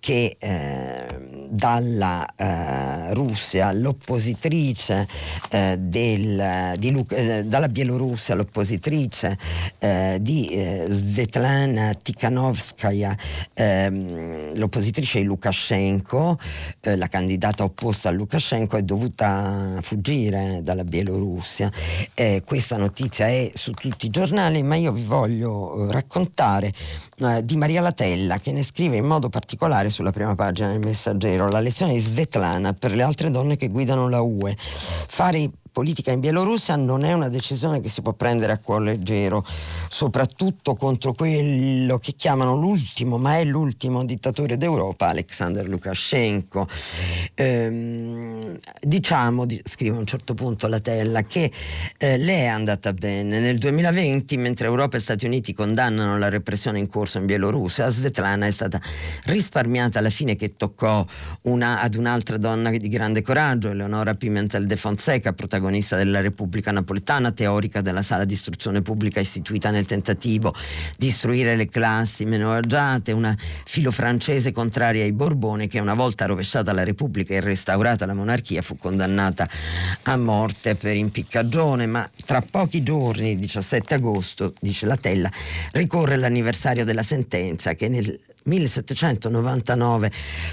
[0.00, 1.06] che eh,
[1.48, 5.06] dalla eh, Russia l'oppositrice
[5.50, 9.38] eh, del, di eh, dalla Bielorussia l'oppositrice
[9.78, 13.16] eh, di eh, Svetlana Tikhanovskaya,
[13.54, 16.38] ehm, l'oppositrice di Lukashenko,
[16.80, 21.70] la candidata opposta a Lukashenko è dovuta fuggire dalla Bielorussia.
[22.44, 26.72] questa notizia notizia è su tutti i giornali, ma io vi voglio eh, raccontare
[27.18, 31.48] eh, di Maria Latella che ne scrive in modo particolare sulla prima pagina del Messaggero
[31.48, 34.56] la lezione di Svetlana per le altre donne che guidano la UE.
[34.56, 39.44] Fare politica in Bielorussia non è una decisione che si può prendere a cuore leggero,
[39.88, 46.68] soprattutto contro quello che chiamano l'ultimo, ma è l'ultimo dittatore d'Europa, Alexander Lukashenko.
[47.34, 51.50] Ehm, diciamo, scrive a un certo punto la Tella, che
[51.96, 53.40] eh, lei è andata bene.
[53.40, 58.46] Nel 2020, mentre Europa e Stati Uniti condannano la repressione in corso in Bielorussia, Svetlana
[58.46, 58.78] è stata
[59.24, 61.04] risparmiata alla fine che toccò
[61.42, 66.72] una, ad un'altra donna di grande coraggio, Eleonora Pimentel de Fonseca, protagonista protagonista della Repubblica
[66.72, 70.52] Napoletana, teorica della sala di istruzione pubblica istituita nel tentativo
[70.98, 76.26] di istruire le classi meno agiate, una filo francese contraria ai Borboni che una volta
[76.26, 79.48] rovesciata la Repubblica e restaurata la monarchia fu condannata
[80.02, 85.30] a morte per impiccagione, ma tra pochi giorni, il 17 agosto, dice la Tella,
[85.72, 90.10] ricorre l'anniversario della sentenza che nel 1799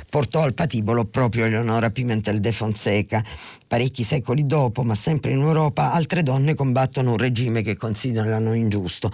[0.09, 3.23] portò al patibolo proprio Eleonora Pimentel de Fonseca.
[3.67, 9.11] Parecchi secoli dopo, ma sempre in Europa, altre donne combattono un regime che considerano ingiusto.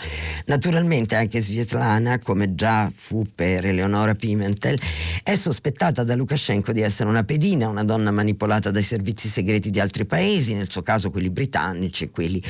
[0.47, 4.77] Naturalmente anche Svetlana, come già fu per Eleonora Pimentel,
[5.23, 9.79] è sospettata da Lukashenko di essere una pedina, una donna manipolata dai servizi segreti di
[9.79, 12.41] altri paesi, nel suo caso quelli britannici e quelli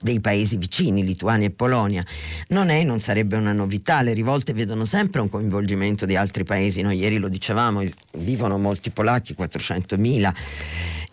[0.00, 2.02] dei paesi vicini, Lituania e Polonia.
[2.48, 6.80] Non è, non sarebbe una novità, le rivolte vedono sempre un coinvolgimento di altri paesi,
[6.80, 7.82] noi ieri lo dicevamo,
[8.14, 10.32] vivono molti polacchi, 400.000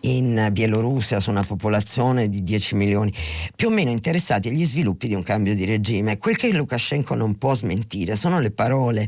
[0.05, 3.13] in Bielorussia su una popolazione di 10 milioni,
[3.55, 6.17] più o meno interessati agli sviluppi di un cambio di regime.
[6.17, 9.07] Quel che Lukashenko non può smentire sono le parole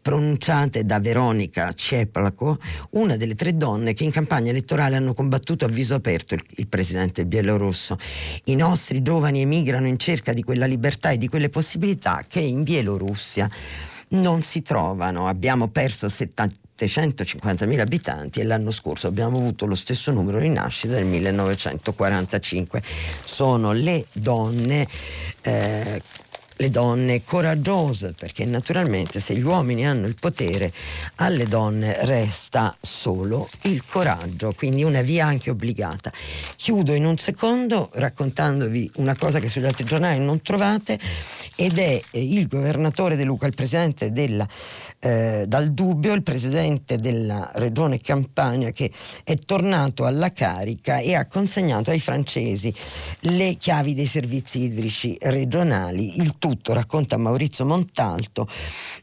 [0.00, 2.58] pronunciate da Veronica Ceplako,
[2.90, 6.68] una delle tre donne che in campagna elettorale hanno combattuto a viso aperto il, il
[6.68, 7.98] presidente bielorusso.
[8.44, 12.62] I nostri giovani emigrano in cerca di quella libertà e di quelle possibilità che in
[12.62, 13.48] Bielorussia
[14.10, 15.28] non si trovano.
[15.28, 20.94] Abbiamo perso 70 750.000 abitanti e l'anno scorso abbiamo avuto lo stesso numero di nascite
[20.94, 22.82] del 1945.
[23.24, 24.86] Sono le donne
[25.42, 26.02] eh,
[26.60, 30.70] le donne coraggiose, perché naturalmente se gli uomini hanno il potere,
[31.16, 36.12] alle donne resta solo il coraggio, quindi una via anche obbligata.
[36.56, 40.98] Chiudo in un secondo raccontandovi una cosa che sugli altri giornali non trovate
[41.56, 44.46] ed è eh, il governatore De Luca, il presidente della,
[44.98, 48.90] eh, dal dubbio, il presidente della regione Campania che
[49.24, 52.72] è tornato alla carica e ha consegnato ai francesi
[53.20, 58.48] le chiavi dei servizi idrici regionali, il tutto, racconta Maurizio Montalto,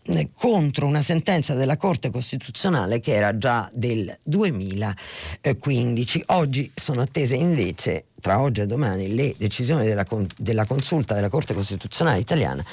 [0.04, 6.24] eh, contro una sentenza della Corte Costituzionale che era già del 2015.
[6.28, 10.06] Oggi sono attese invece tra oggi e domani le decisioni della,
[10.38, 12.64] della, consulta della Corte Costituzionale italiana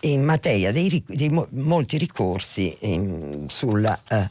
[0.00, 4.28] in materia dei, dei molti ricorsi in, sul eh,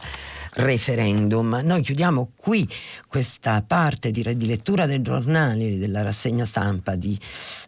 [0.57, 1.61] referendum.
[1.63, 2.67] Noi chiudiamo qui
[3.07, 7.17] questa parte di, di, lettura dei giornali, della rassegna stampa di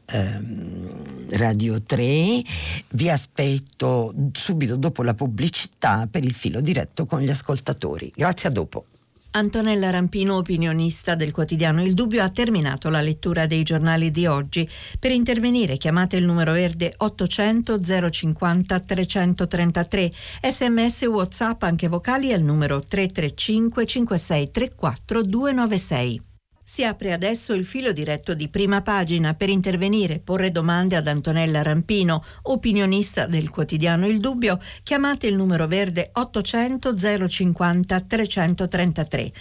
[0.05, 2.41] ehm, Radio 3.
[2.89, 8.11] Vi aspetto subito dopo la pubblicità per il filo diretto con gli ascoltatori.
[8.15, 8.85] Grazie a dopo.
[9.31, 14.67] Antonella Rampino, opinionista del quotidiano Il Dubbio, ha terminato la lettura dei giornali di oggi.
[14.99, 20.11] Per intervenire chiamate il numero verde 800 050 333,
[20.41, 26.28] sms whatsapp anche vocali al numero 335 5634 296.
[26.71, 31.07] Si apre adesso il filo diretto di prima pagina per intervenire e porre domande ad
[31.07, 34.59] Antonella Rampino, opinionista del quotidiano Il Dubbio.
[34.83, 39.31] Chiamate il numero verde 800 050 333.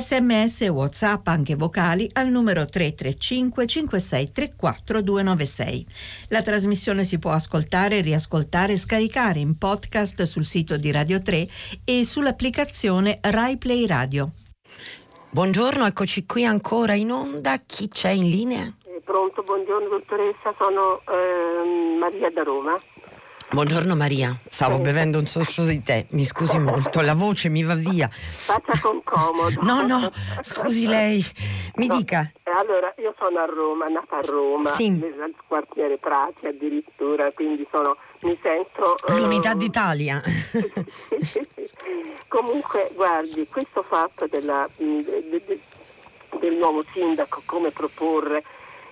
[0.00, 5.86] Sms e WhatsApp anche vocali al numero 335 5634 296.
[6.28, 11.48] La trasmissione si può ascoltare, riascoltare e scaricare in podcast sul sito di Radio 3
[11.84, 14.32] e sull'applicazione Rai Play Radio.
[15.30, 17.58] Buongiorno, eccoci qui ancora in onda.
[17.66, 18.64] Chi c'è in linea?
[18.86, 22.74] Eh, pronto, buongiorno dottoressa, sono eh, Maria da Roma.
[23.50, 27.74] Buongiorno Maria, stavo bevendo un sorso di tè, mi scusi molto, la voce mi va
[27.74, 28.08] via.
[28.10, 29.60] Faccia con comodo.
[29.62, 30.10] No, no,
[30.40, 31.24] scusi lei,
[31.76, 31.96] mi no.
[31.96, 32.30] dica.
[32.42, 34.90] Eh, allora, io sono a Roma, nata a Roma, sì.
[34.90, 38.96] nel quartiere Prati addirittura, quindi sono, mi sento...
[39.08, 39.58] L'unità um...
[39.58, 40.22] d'Italia.
[42.28, 45.60] Comunque, guardi, questo fatto della, mm, de, de,
[46.38, 48.44] del nuovo sindaco, come proporre,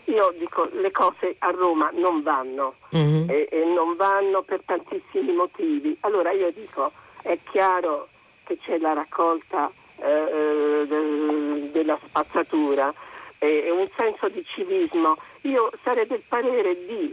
[0.05, 3.29] io dico le cose a Roma non vanno mm-hmm.
[3.29, 5.97] e, e, non vanno per tantissimi motivi.
[6.01, 8.09] Allora io dico, è chiaro
[8.45, 12.95] che c'è la raccolta eh, eh de, della spazzatura
[13.39, 15.19] e un senso di civismo.
[15.43, 17.13] Io sarei del parere di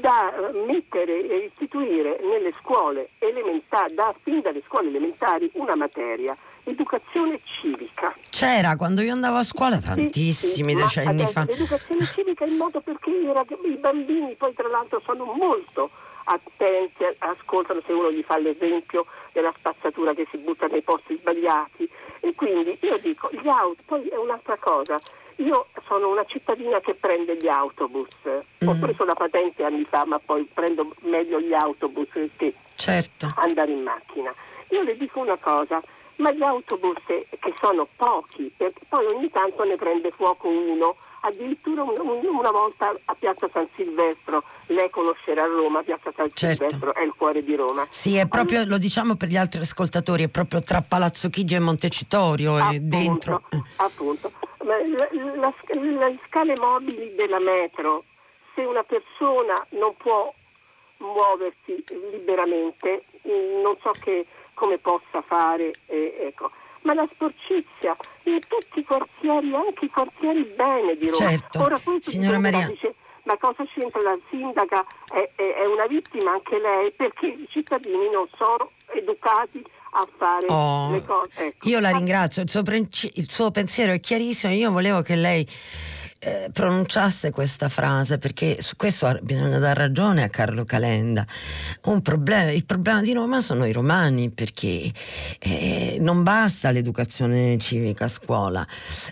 [0.00, 7.40] da mettere e istituire nelle scuole elementari, da fin dalle scuole elementari una materia, educazione
[7.44, 8.14] civica.
[8.30, 11.44] C'era quando io andavo a scuola tantissimi sì, sì, decenni fa.
[11.44, 15.90] L'educazione civica in modo perché i bambini poi tra l'altro sono molto
[16.24, 21.88] attenti, ascoltano se uno gli fa l'esempio della spazzatura che si butta nei posti sbagliati
[22.20, 24.98] e quindi io dico gli auto, poi è un'altra cosa,
[25.40, 28.08] io sono una cittadina che prende gli autobus.
[28.26, 28.68] Mm.
[28.68, 33.28] Ho preso la patente anni fa, ma poi prendo meglio gli autobus che certo.
[33.36, 34.32] andare in macchina.
[34.68, 35.82] Io le dico una cosa,
[36.16, 41.82] ma gli autobus che sono pochi, perché poi ogni tanto ne prende fuoco uno, addirittura
[41.82, 46.56] un, un, una volta a Piazza San Silvestro, lei conoscerà Roma, Piazza San certo.
[46.56, 47.86] Silvestro è il cuore di Roma.
[47.90, 51.54] Sì, è proprio, allora, lo diciamo per gli altri ascoltatori, è proprio tra Palazzo Chigi
[51.54, 53.42] e Montecitorio, è dentro.
[53.76, 54.32] Appunto
[54.64, 54.76] la,
[55.36, 58.04] la, le scale mobili della metro,
[58.54, 60.32] se una persona non può
[60.98, 66.50] muoversi liberamente, mm, non so che, come possa fare, eh, ecco.
[66.82, 71.28] Ma la sporcizia in tutti i quartieri, anche i quartieri bene di Roma.
[71.28, 71.62] Certo.
[71.62, 72.66] Ora, Signora Maria.
[72.66, 74.84] Dice, ma cosa c'entra la sindaca?
[75.12, 79.62] È, è, è una vittima anche lei perché i cittadini non sono educati
[79.92, 81.46] a fare oh, le cose.
[81.46, 81.68] Ecco.
[81.68, 85.46] Io la ringrazio, il suo, il suo pensiero è chiarissimo, io volevo che lei
[86.22, 91.26] eh, pronunciasse questa frase perché su questo bisogna dar ragione a Carlo Calenda.
[92.02, 94.90] Problema, il problema di Roma sono i romani perché
[95.38, 98.66] eh, non basta l'educazione civica a scuola,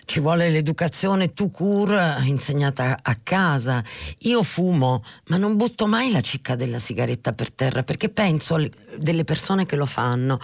[0.05, 3.83] ci vuole l'educazione tout court insegnata a casa.
[4.21, 8.57] Io fumo, ma non butto mai la cicca della sigaretta per terra perché penso
[8.99, 10.39] delle persone che lo fanno,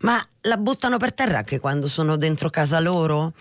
[0.00, 3.32] ma la buttano per terra anche quando sono dentro casa loro.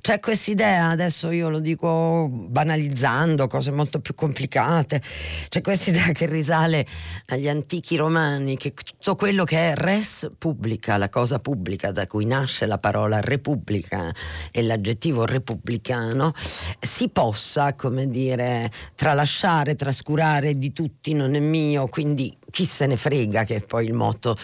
[0.00, 5.00] C'è questa idea, adesso io lo dico banalizzando, cose molto più complicate,
[5.48, 6.86] c'è questa idea che risale
[7.26, 12.26] agli antichi romani, che tutto quello che è res pubblica, la cosa pubblica da cui
[12.26, 14.12] nasce la parola repubblica
[14.50, 16.32] e l'aggettivo repubblicano,
[16.80, 22.96] si possa, come dire, tralasciare, trascurare di tutti, non è mio, quindi chi se ne
[22.96, 24.36] frega che è poi il motto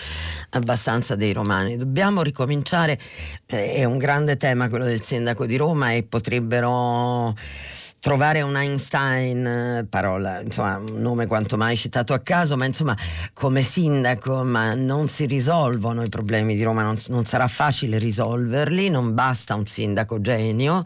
[0.51, 1.77] abbastanza dei romani.
[1.77, 2.99] Dobbiamo ricominciare,
[3.47, 7.33] eh, è un grande tema quello del sindaco di Roma e potrebbero
[8.01, 12.97] trovare un Einstein, eh, parola, insomma, un nome quanto mai citato a caso, ma insomma,
[13.35, 18.89] come sindaco, ma non si risolvono i problemi di Roma, non, non sarà facile risolverli,
[18.89, 20.83] non basta un sindaco genio,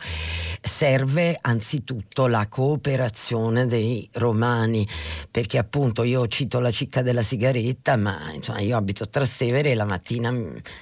[0.60, 4.86] serve anzitutto la cooperazione dei romani,
[5.30, 9.74] perché appunto io cito la cicca della sigaretta, ma insomma, io abito a Trastevere e
[9.74, 10.34] la mattina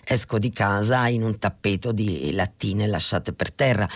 [0.03, 3.87] esco di casa in un tappeto di lattine lasciate per terra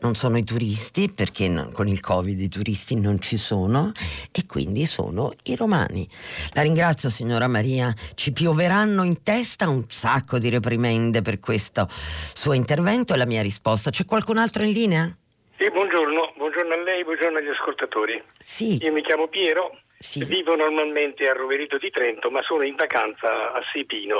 [0.00, 3.92] non sono i turisti perché con il Covid i turisti non ci sono
[4.32, 6.08] e quindi sono i romani.
[6.54, 12.52] La ringrazio signora Maria, ci pioveranno in testa un sacco di reprimende per questo suo
[12.52, 13.90] intervento e la mia risposta.
[13.90, 15.16] C'è qualcun altro in linea?
[15.58, 18.22] Sì, buongiorno, buongiorno a lei, buongiorno agli ascoltatori.
[18.38, 18.76] Sì.
[18.82, 20.22] Io mi chiamo Piero, sì.
[20.24, 24.16] vivo normalmente a Roverito di Trento, ma sono in vacanza a Sipino.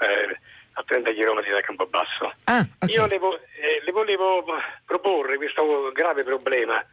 [0.00, 0.36] Eh,
[0.80, 2.32] a 30 km da Campobasso.
[2.44, 2.94] Ah, okay.
[2.94, 4.44] Io le, vo- eh, le, volevo
[4.84, 6.84] proporre questo grave problema,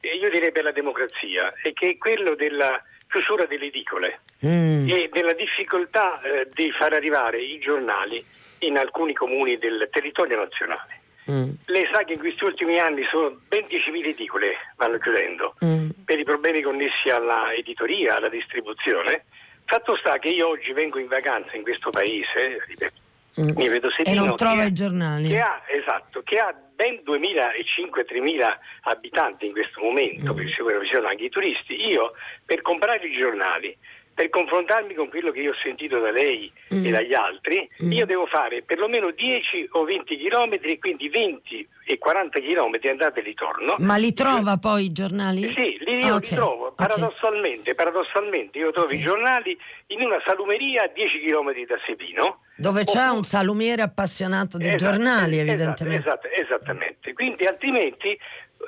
[0.00, 4.88] eh, io direi per la democrazia, e che è quello della chiusura delle edicole mm.
[4.88, 8.22] e della difficoltà eh, di far arrivare i giornali
[8.60, 11.00] in alcuni comuni del territorio nazionale.
[11.30, 11.50] Mm.
[11.66, 15.90] Lei sa che in questi ultimi anni sono ben 10.000 edicole vanno chiudendo mm.
[16.04, 19.24] per i problemi connessi alla editoria, alla distribuzione.
[19.64, 23.07] Fatto sta che io oggi vengo in vacanza in questo paese, ripeto.
[23.36, 25.28] Mi vedo e non trova i giornali.
[25.28, 30.36] Che ha, esatto, che ha ben 2.500-3.000 abitanti in questo momento, mm.
[30.36, 31.88] per sicuro ci sono anche i turisti.
[31.88, 32.12] Io
[32.44, 33.76] per comprare i giornali
[34.18, 36.84] per confrontarmi con quello che io ho sentito da lei mm.
[36.84, 37.92] e dagli altri, mm.
[37.92, 43.22] io devo fare perlomeno 10 o 20 chilometri, quindi 20 e 40 chilometri andata e
[43.22, 43.76] ritorno.
[43.78, 45.48] Ma li trova io, poi i giornali?
[45.52, 46.30] Sì, li, io okay.
[46.30, 46.72] li trovo.
[46.72, 47.74] Paradossalmente, okay.
[47.76, 48.98] paradossalmente io trovo okay.
[48.98, 49.56] i giornali
[49.86, 52.40] in una salumeria a 10 chilometri da Sepino.
[52.56, 56.08] Dove c'è un salumiere appassionato di esatto, giornali, esatto, evidentemente.
[56.08, 57.12] Esatto, esattamente.
[57.12, 58.18] Quindi altrimenti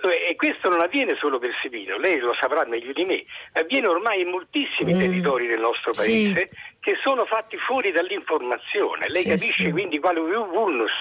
[0.03, 3.23] e questo non avviene solo per Sevino, lei lo saprà meglio di me,
[3.53, 4.99] avviene ormai in moltissimi mm.
[4.99, 6.57] territori del nostro paese sì.
[6.81, 9.09] che sono fatti fuori dall'informazione.
[9.09, 9.71] Lei sì, capisce sì.
[9.71, 10.93] quindi quale vulnus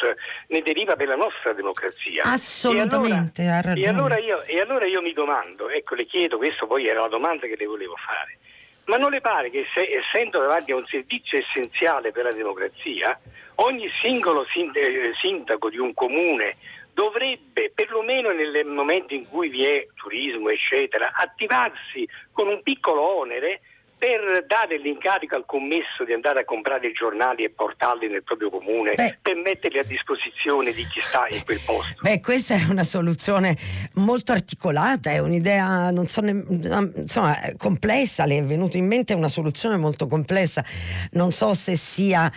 [0.47, 2.23] ne deriva per la nostra democrazia.
[2.23, 3.73] Assolutamente, e allora.
[3.73, 7.09] E allora, io, e allora io mi domando, ecco le chiedo, questo poi era la
[7.09, 8.39] domanda che le volevo fare,
[8.85, 13.17] ma non le pare che se, essendo davanti a un servizio essenziale per la democrazia,
[13.55, 16.55] ogni singolo eh, sindaco di un comune
[16.99, 23.61] dovrebbe, perlomeno nel momento in cui vi è turismo, eccetera, attivarsi con un piccolo onere
[23.99, 28.49] per dare l'incarico al commesso di andare a comprare i giornali e portarli nel proprio
[28.49, 31.95] comune, beh, per metterli a disposizione di chi sta in quel posto.
[32.01, 33.57] Beh, questa è una soluzione
[33.95, 39.75] molto articolata, è un'idea non so insomma, complessa, le è venuta in mente una soluzione
[39.75, 40.63] molto complessa.
[41.11, 42.31] Non so se sia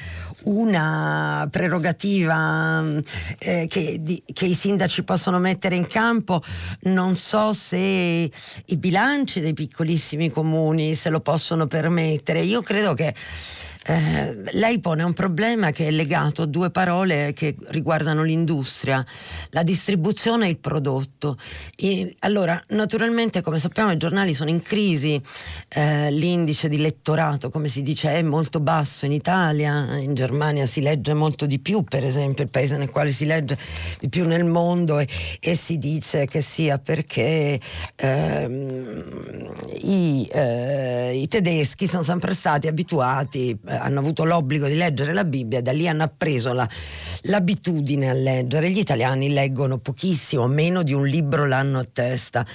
[0.44, 2.82] una prerogativa
[3.38, 6.42] eh, che, di, che, i sindaci possono mettere in campo,
[6.82, 12.40] non so se i bilanci dei piccolissimi comuni se lo possono possono permettere.
[12.40, 13.14] Io credo che
[13.84, 19.04] eh, lei pone un problema che è legato a due parole che riguardano l'industria,
[19.50, 21.36] la distribuzione e il prodotto.
[21.76, 25.20] E, allora, naturalmente, come sappiamo, i giornali sono in crisi,
[25.68, 30.80] eh, l'indice di lettorato, come si dice, è molto basso in Italia, in Germania si
[30.80, 33.58] legge molto di più, per esempio, il paese nel quale si legge
[33.98, 35.08] di più nel mondo e,
[35.40, 37.60] e si dice che sia perché
[37.96, 39.04] ehm,
[39.82, 45.24] i, eh, i tedeschi sono sempre stati abituati eh, hanno avuto l'obbligo di leggere la
[45.24, 46.68] Bibbia e da lì hanno appreso la,
[47.22, 48.70] l'abitudine a leggere.
[48.70, 52.46] Gli italiani leggono pochissimo, meno di un libro l'anno a testa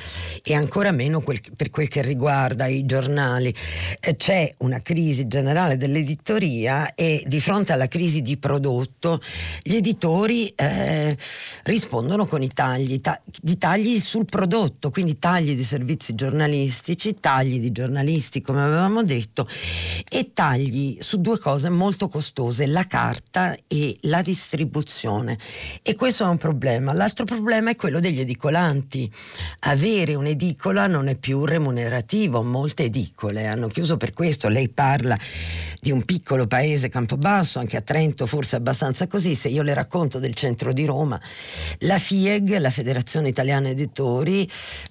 [0.44, 3.54] e ancora meno quel, per quel che riguarda i giornali.
[4.00, 9.20] Eh, c'è una crisi generale dell'editoria e di fronte alla crisi di prodotto
[9.62, 11.16] gli editori eh,
[11.64, 17.60] rispondono con i tagli, ta- di tagli sul prodotto, quindi tagli di servizi giornalistici, tagli
[17.60, 19.48] di giornalisti come avevamo detto
[20.10, 25.38] e tagli su due cose molto costose, la carta e la distribuzione.
[25.82, 26.92] E questo è un problema.
[26.92, 29.10] L'altro problema è quello degli edicolanti.
[29.60, 34.50] Avere un'edicola non è più remunerativo, molte edicole hanno chiuso per questo.
[34.50, 35.18] Lei parla
[35.80, 40.20] di un piccolo paese Campobasso, anche a Trento forse abbastanza così, se io le racconto
[40.20, 41.18] del centro di Roma,
[41.80, 44.46] la FIEG, la Federazione Italiana Editori,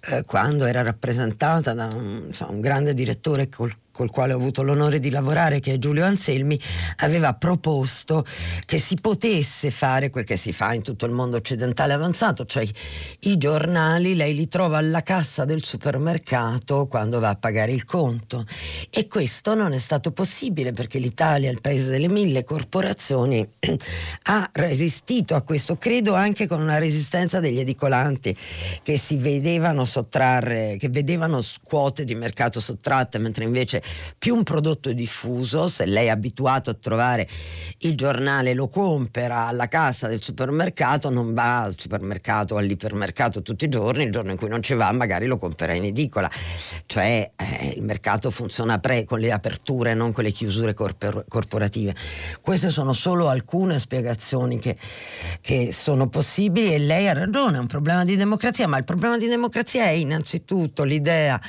[0.09, 4.63] eh, quando era rappresentata da un, insomma, un grande direttore col col quale ho avuto
[4.63, 6.61] l'onore di lavorare, che è Giulio Anselmi,
[6.97, 8.27] aveva proposto
[8.67, 12.69] che si potesse fare quel che si fa in tutto il mondo occidentale avanzato, cioè
[13.21, 18.45] i giornali lei li trova alla cassa del supermercato quando va a pagare il conto.
[18.91, 23.49] E questo non è stato possibile perché l'Italia, il paese delle mille corporazioni,
[24.25, 28.37] ha resistito a questo, credo anche con una resistenza degli edicolanti
[28.83, 33.83] che si vedevano sottrarre, che vedevano quote di mercato sottratte, mentre invece
[34.19, 37.29] più un prodotto diffuso, se lei è abituato a trovare
[37.81, 43.65] il giornale, lo compra alla cassa del supermercato, non va al supermercato o all'ipermercato tutti
[43.65, 46.31] i giorni, il giorno in cui non ci va magari lo compra in edicola.
[46.87, 51.95] Cioè eh, il mercato funziona pre, con le aperture, non con le chiusure corpor- corporative.
[52.41, 54.77] Queste sono solo alcune spiegazioni che,
[55.41, 59.19] che sono possibili e lei ha ragione, è un problema di democrazia, ma il problema
[59.19, 61.41] di democrazia è innanzitutto l'idea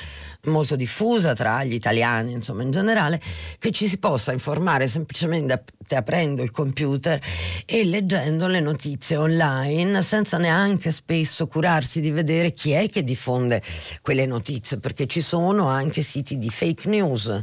[0.44, 3.20] molto diffusa tra gli italiani, insomma in generale,
[3.58, 7.20] che ci si possa informare semplicemente aprendo il computer
[7.64, 13.62] e leggendo le notizie online senza neanche spesso curarsi di vedere chi è che diffonde
[14.02, 17.40] quelle notizie, perché ci sono anche siti di fake news,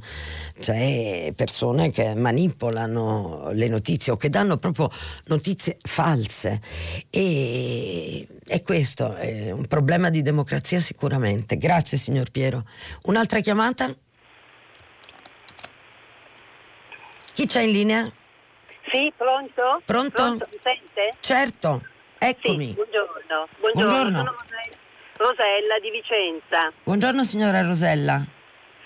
[0.59, 4.89] cioè persone che manipolano le notizie o che danno proprio
[5.25, 6.61] notizie false
[7.09, 11.57] e, e questo è un problema di democrazia sicuramente.
[11.57, 12.65] Grazie signor Piero.
[13.03, 13.93] Un'altra chiamata?
[17.35, 18.09] Chi c'è in linea?
[18.89, 19.81] Sì, pronto?
[19.83, 20.09] Pronto?
[20.13, 21.11] Pronto, mi sente?
[21.19, 21.81] Certo,
[22.17, 22.67] eccomi.
[22.67, 23.47] Sì, buongiorno.
[23.59, 23.89] buongiorno.
[23.89, 24.17] Buongiorno.
[24.17, 24.35] Sono
[25.17, 26.71] Rosella di Vicenza.
[26.81, 28.23] Buongiorno signora Rosella.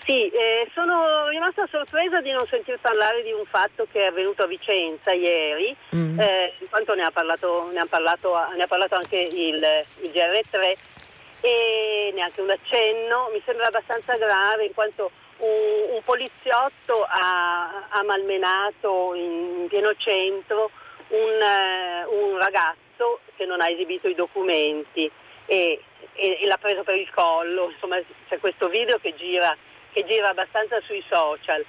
[0.04, 4.42] Sì, eh, sono rimasta sorpresa di non sentir parlare di un fatto che è avvenuto
[4.42, 6.18] a Vicenza ieri, mm.
[6.18, 9.62] eh, in quanto ne ha parlato, ne ha parlato, ne ha parlato anche il,
[10.02, 10.74] il GR3
[11.42, 15.08] e neanche un accenno, mi sembra abbastanza grave in quanto
[15.40, 20.70] un, un poliziotto ha, ha, malmenato in, pieno centro
[21.08, 25.10] un, uh, un, ragazzo che non ha esibito i documenti
[25.46, 25.80] e,
[26.12, 29.56] e, e, l'ha preso per il collo, insomma c'è questo video che gira,
[29.92, 31.64] che gira abbastanza sui social.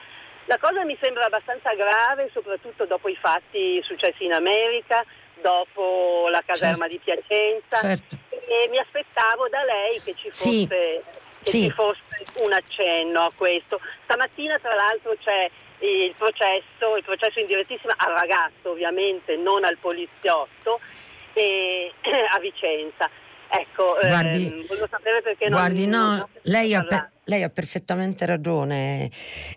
[0.45, 5.05] La cosa mi sembra abbastanza grave, soprattutto dopo i fatti successi in America,
[5.41, 6.95] dopo la caserma certo.
[6.95, 8.17] di Piacenza certo.
[8.29, 11.01] e mi aspettavo da lei che ci fosse, sì.
[11.43, 11.61] Che sì.
[11.63, 11.99] ci fosse
[12.43, 13.79] un accenno a questo.
[14.03, 19.77] Stamattina tra l'altro c'è il processo, il processo in direttissima al ragazzo ovviamente, non al
[19.77, 20.79] poliziotto,
[21.33, 21.91] e,
[22.33, 23.09] a Vicenza.
[23.53, 28.25] Ecco, guardi, ehm, sapere perché guardi, non, no, non lei, ha per, lei, ha perfettamente
[28.25, 29.09] ragione,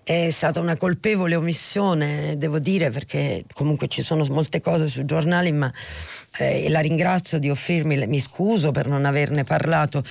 [0.02, 5.50] è stata una colpevole omissione, devo dire, perché comunque ci sono molte cose sui giornali,
[5.50, 5.72] ma
[6.38, 10.02] eh, la ringrazio di offrirmi, mi scuso per non averne parlato,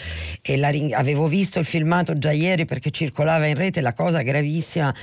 [0.42, 4.94] ring- avevo visto il filmato già ieri perché circolava in rete la cosa gravissima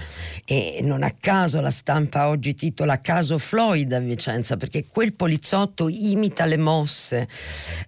[0.44, 5.88] e non a caso la stampa oggi titola Caso Floyd a Vicenza, perché quel poliziotto
[5.88, 7.28] imita le mosse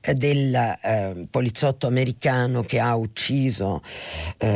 [0.03, 3.83] eh, del eh, poliziotto americano che ha ucciso
[4.39, 4.52] eh,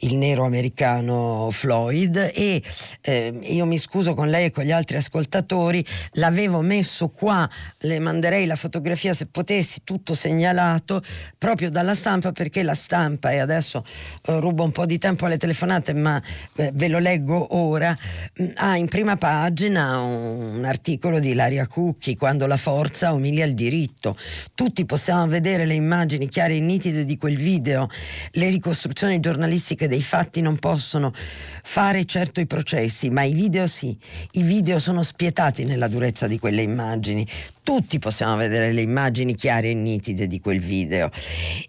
[0.00, 2.62] il nero americano Floyd e
[3.00, 7.98] eh, io mi scuso con lei e con gli altri ascoltatori, l'avevo messo qua le
[7.98, 11.02] manderei la fotografia se potessi, tutto segnalato
[11.38, 13.84] proprio dalla stampa perché la stampa, e adesso
[14.26, 16.20] eh, rubo un po' di tempo alle telefonate ma
[16.56, 21.30] eh, ve lo leggo ora, mh, mm, ha in prima pagina un, un articolo di
[21.30, 24.16] Ilaria Cucchi, quando la forza umilia il diritto.
[24.54, 27.88] Tutti possiamo vedere le immagini chiare e nitide di quel video,
[28.32, 28.80] le ricostruzioni
[29.20, 33.96] giornalistiche dei fatti non possono fare certo i processi, ma i video sì,
[34.32, 37.26] i video sono spietati nella durezza di quelle immagini
[37.62, 41.10] tutti possiamo vedere le immagini chiare e nitide di quel video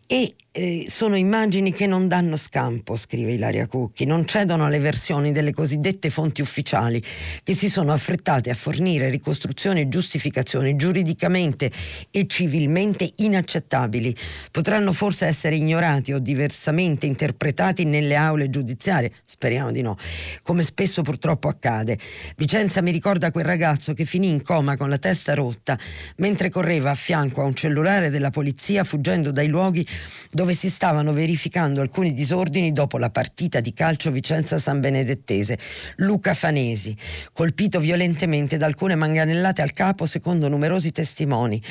[0.07, 5.31] e eh, sono immagini che non danno scampo, scrive Ilaria Cucchi, non cedono alle versioni
[5.31, 7.01] delle cosiddette fonti ufficiali
[7.43, 11.71] che si sono affrettate a fornire ricostruzioni e giustificazioni giuridicamente
[12.11, 14.15] e civilmente inaccettabili.
[14.51, 19.97] Potranno forse essere ignorati o diversamente interpretati nelle aule giudiziarie, speriamo di no,
[20.43, 21.97] come spesso purtroppo accade.
[22.35, 25.79] Vicenza mi ricorda quel ragazzo che finì in coma con la testa rotta
[26.17, 29.85] mentre correva a fianco a un cellulare della polizia fuggendo dai luoghi
[30.31, 35.57] dove si stavano verificando alcuni disordini dopo la partita di calcio Vicenza San Benedettese.
[35.97, 36.95] Luca Fanesi,
[37.31, 41.61] colpito violentemente da alcune manganellate al capo secondo numerosi testimoni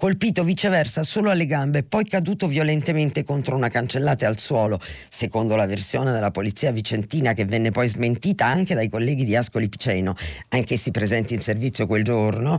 [0.00, 4.80] colpito viceversa solo alle gambe, poi caduto violentemente contro una cancellata al suolo,
[5.10, 9.68] secondo la versione della polizia vicentina che venne poi smentita anche dai colleghi di Ascoli
[9.68, 10.16] Piceno,
[10.48, 12.58] anch'essi presenti in servizio quel giorno,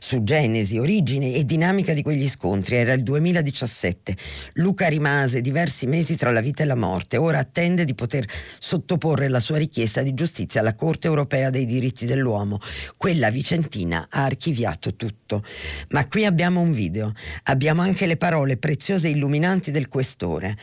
[0.00, 2.76] su genesi, origine e dinamica di quegli scontri.
[2.76, 4.14] Era il 2017.
[4.56, 8.26] Luca rimase diversi mesi tra la vita e la morte, ora attende di poter
[8.58, 12.58] sottoporre la sua richiesta di giustizia alla Corte europea dei diritti dell'uomo.
[12.98, 15.42] Quella vicentina ha archiviato tutto.
[15.88, 17.12] Ma qui abbiamo un video video.
[17.44, 20.56] Abbiamo anche le parole preziose e illuminanti del questore.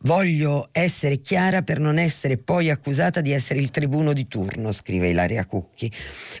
[0.00, 5.08] Voglio essere chiara per non essere poi accusata di essere il tribuno di turno, scrive
[5.08, 5.90] Ilaria Cucchi.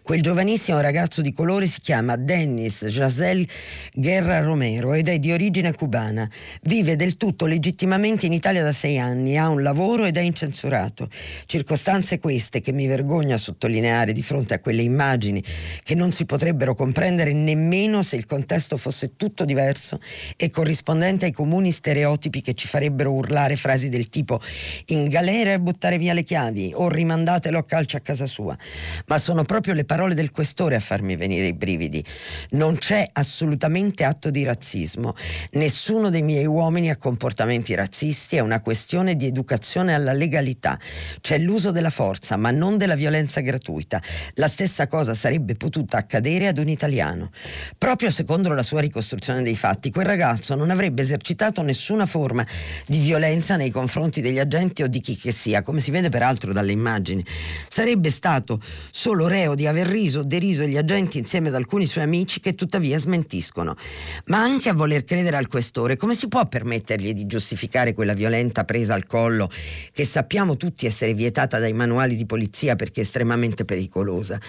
[0.02, 3.46] Quel giovanissimo ragazzo di colore si chiama Dennis Jasel
[3.94, 6.28] Guerra Romero ed è di origine cubana.
[6.62, 11.08] Vive del tutto legittimamente in Italia da sei anni, ha un lavoro ed è incensurato.
[11.46, 15.42] Circostanze queste che mi vergogno a sottolineare di fronte a quelle immagini
[15.82, 20.00] che non si potrebbero comprendere nemmeno se il contesto fosse tutto diverso
[20.36, 24.42] e corrispondente ai comuni stereotipi che ci farebbero urlare frasi del tipo
[24.86, 28.58] in galera e buttare via le chiavi o rimandatelo a calcio a casa sua.
[29.06, 32.04] Ma sono proprio le parole del questore a farmi venire i brividi.
[32.50, 35.14] Non c'è assolutamente atto di razzismo.
[35.52, 40.76] Nessuno dei miei uomini ha comportamenti razzisti, è una questione di educazione alla legalità.
[41.20, 44.02] C'è l'uso della forza, ma non della violenza gratuita.
[44.34, 47.30] La stessa cosa sarebbe potuta accadere ad un italiano.
[47.78, 52.46] Proprio secondo la sua ricostruzione ricostruzione dei fatti, quel ragazzo non avrebbe esercitato nessuna forma
[52.86, 56.52] di violenza nei confronti degli agenti o di chi che sia, come si vede peraltro
[56.52, 57.24] dalle immagini.
[57.68, 58.60] Sarebbe stato
[58.90, 62.54] solo reo di aver riso o deriso gli agenti insieme ad alcuni suoi amici che
[62.54, 63.76] tuttavia smentiscono.
[64.26, 68.64] Ma anche a voler credere al questore, come si può permettergli di giustificare quella violenta
[68.64, 69.50] presa al collo
[69.92, 74.40] che sappiamo tutti essere vietata dai manuali di polizia perché è estremamente pericolosa?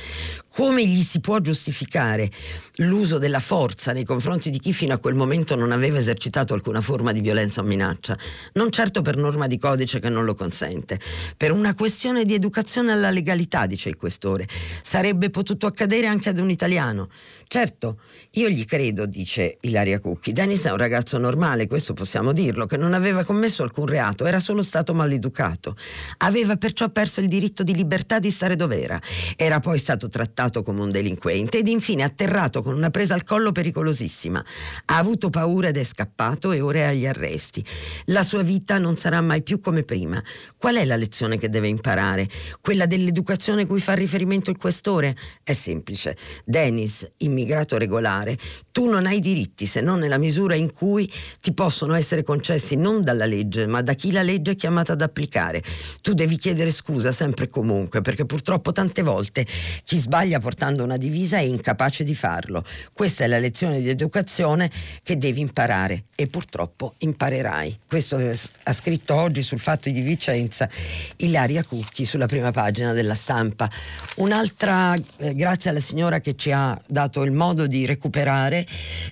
[0.51, 2.30] Come gli si può giustificare
[2.78, 6.81] l'uso della forza nei confronti di chi fino a quel momento non aveva esercitato alcuna
[6.81, 8.17] forma di violenza o minaccia,
[8.53, 10.99] non certo per norma di codice che non lo consente,
[11.37, 14.47] per una questione di educazione alla legalità, dice il questore.
[14.81, 17.09] Sarebbe potuto accadere anche ad un italiano.
[17.53, 17.99] Certo,
[18.31, 20.31] io gli credo, dice Ilaria Cucchi.
[20.31, 24.39] Dennis è un ragazzo normale, questo possiamo dirlo, che non aveva commesso alcun reato, era
[24.39, 25.77] solo stato maleducato.
[26.17, 28.99] Aveva perciò perso il diritto di libertà di stare dove era.
[29.35, 33.51] Era poi stato trattato come un delinquente ed infine atterrato con una presa al collo
[33.51, 34.43] pericolosissima.
[34.85, 37.63] Ha avuto paura ed è scappato e ora è agli arresti.
[38.05, 40.19] La sua vita non sarà mai più come prima.
[40.57, 42.27] Qual è la lezione che deve imparare?
[42.61, 45.15] Quella dell'educazione cui fa riferimento il questore?
[45.43, 46.17] È semplice.
[46.45, 47.41] Dennis, immigrato
[47.77, 48.37] regolare,
[48.71, 53.03] tu non hai diritti se non nella misura in cui ti possono essere concessi non
[53.03, 55.61] dalla legge, ma da chi la legge è chiamata ad applicare.
[56.01, 59.45] Tu devi chiedere scusa sempre e comunque, perché purtroppo tante volte
[59.83, 62.63] chi sbaglia portando una divisa è incapace di farlo.
[62.93, 64.71] Questa è la lezione di educazione
[65.03, 67.79] che devi imparare e purtroppo imparerai.
[67.87, 68.19] Questo
[68.63, 70.69] ha scritto oggi sul fatto di Vicenza
[71.17, 73.69] Ilaria Cucchi sulla prima pagina della stampa.
[74.15, 78.65] Un'altra, eh, grazie alla signora che ci ha dato il modo di recuperare,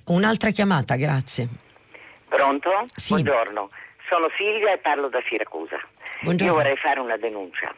[0.07, 1.47] un'altra chiamata, grazie.
[2.27, 2.85] Pronto?
[2.95, 3.13] Sì.
[3.13, 3.69] Buongiorno,
[4.09, 5.79] sono Silvia e parlo da Siracusa.
[6.21, 6.53] Buongiorno.
[6.53, 7.73] Io vorrei fare una denuncia.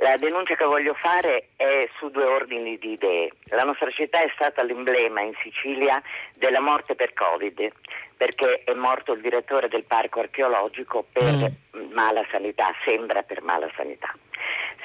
[0.00, 3.32] La denuncia che voglio fare è su due ordini di idee.
[3.46, 6.00] La nostra città è stata l'emblema in Sicilia
[6.36, 7.72] della morte per Covid,
[8.16, 11.92] perché è morto il direttore del parco archeologico per mm.
[11.92, 14.14] mala sanità, sembra per mala sanità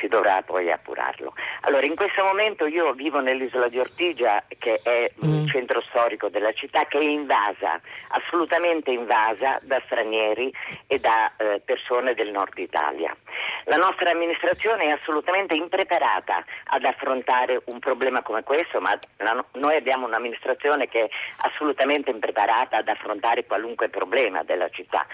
[0.04, 1.34] si dovrà poi appurarlo.
[1.62, 5.30] Allora, in questo momento io vivo nell'isola di Ortigia, che è mm.
[5.30, 7.80] il centro storico della città, che è invasa,
[8.10, 10.54] assolutamente invasa da stranieri
[10.88, 13.16] e da eh, persone del nord Italia.
[13.66, 19.76] La nostra amministrazione è assolutamente impreparata ad affrontare un problema come questo, ma la, noi
[19.78, 21.10] abbiamo un'amministrazione che è
[21.48, 25.06] assolutamente impreparata ad affrontare qualunque problema della città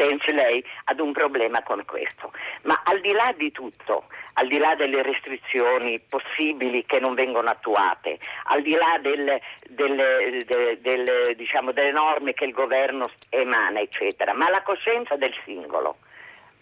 [0.00, 2.32] pensi lei ad un problema come questo.
[2.62, 7.50] Ma al di là di tutto, al di là delle restrizioni possibili che non vengono
[7.50, 14.32] attuate, al di là delle, delle, delle, diciamo, delle norme che il governo emana, eccetera,
[14.32, 15.98] ma la coscienza del singolo,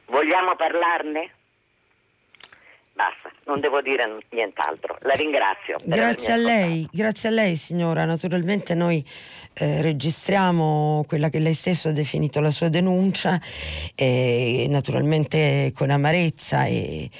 [0.06, 1.34] vogliamo parlarne?
[2.92, 4.96] Basta, non devo dire nient'altro.
[5.02, 5.76] La ringrazio.
[5.84, 8.04] Grazie a lei, grazie a lei signora.
[8.04, 9.04] Naturalmente noi
[9.58, 13.40] eh, registriamo quella che lei stesso ha definito la sua denuncia,
[13.94, 17.10] e naturalmente con amarezza e,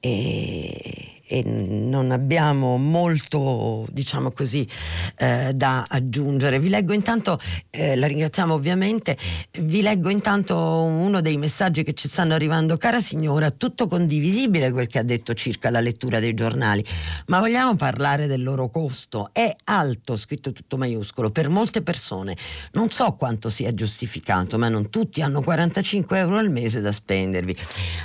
[0.00, 4.68] e, e non abbiamo molto, diciamo così,
[5.16, 6.60] eh, da aggiungere.
[6.60, 9.16] Vi leggo intanto, eh, la ringraziamo ovviamente,
[9.60, 12.76] vi leggo intanto uno dei messaggi che ci stanno arrivando.
[12.76, 16.84] Cara signora, tutto condivisibile quel che ha detto circa la lettura dei giornali,
[17.28, 19.30] ma vogliamo parlare del loro costo?
[19.32, 22.36] È alto, scritto tutto maiuscolo, per molte persone.
[22.72, 27.56] Non so quanto sia giustificato, ma non tutti hanno 45 euro al mese da spendervi.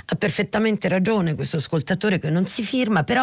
[0.06, 3.16] Ha perfettamente ragione questo ascoltatore che non si firma, però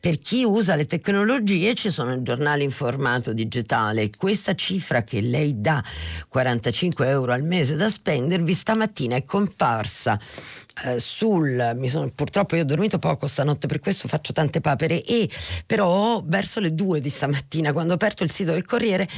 [0.00, 4.10] per chi usa le tecnologie ci sono giornali in formato digitale.
[4.16, 5.82] Questa cifra che lei dà,
[6.28, 10.18] 45 euro al mese da spendervi, stamattina è comparsa
[10.84, 15.28] eh, sul sono, purtroppo io ho dormito poco stanotte per questo faccio tante papere e
[15.66, 19.08] però verso le due di stamattina quando ho aperto il sito del Corriere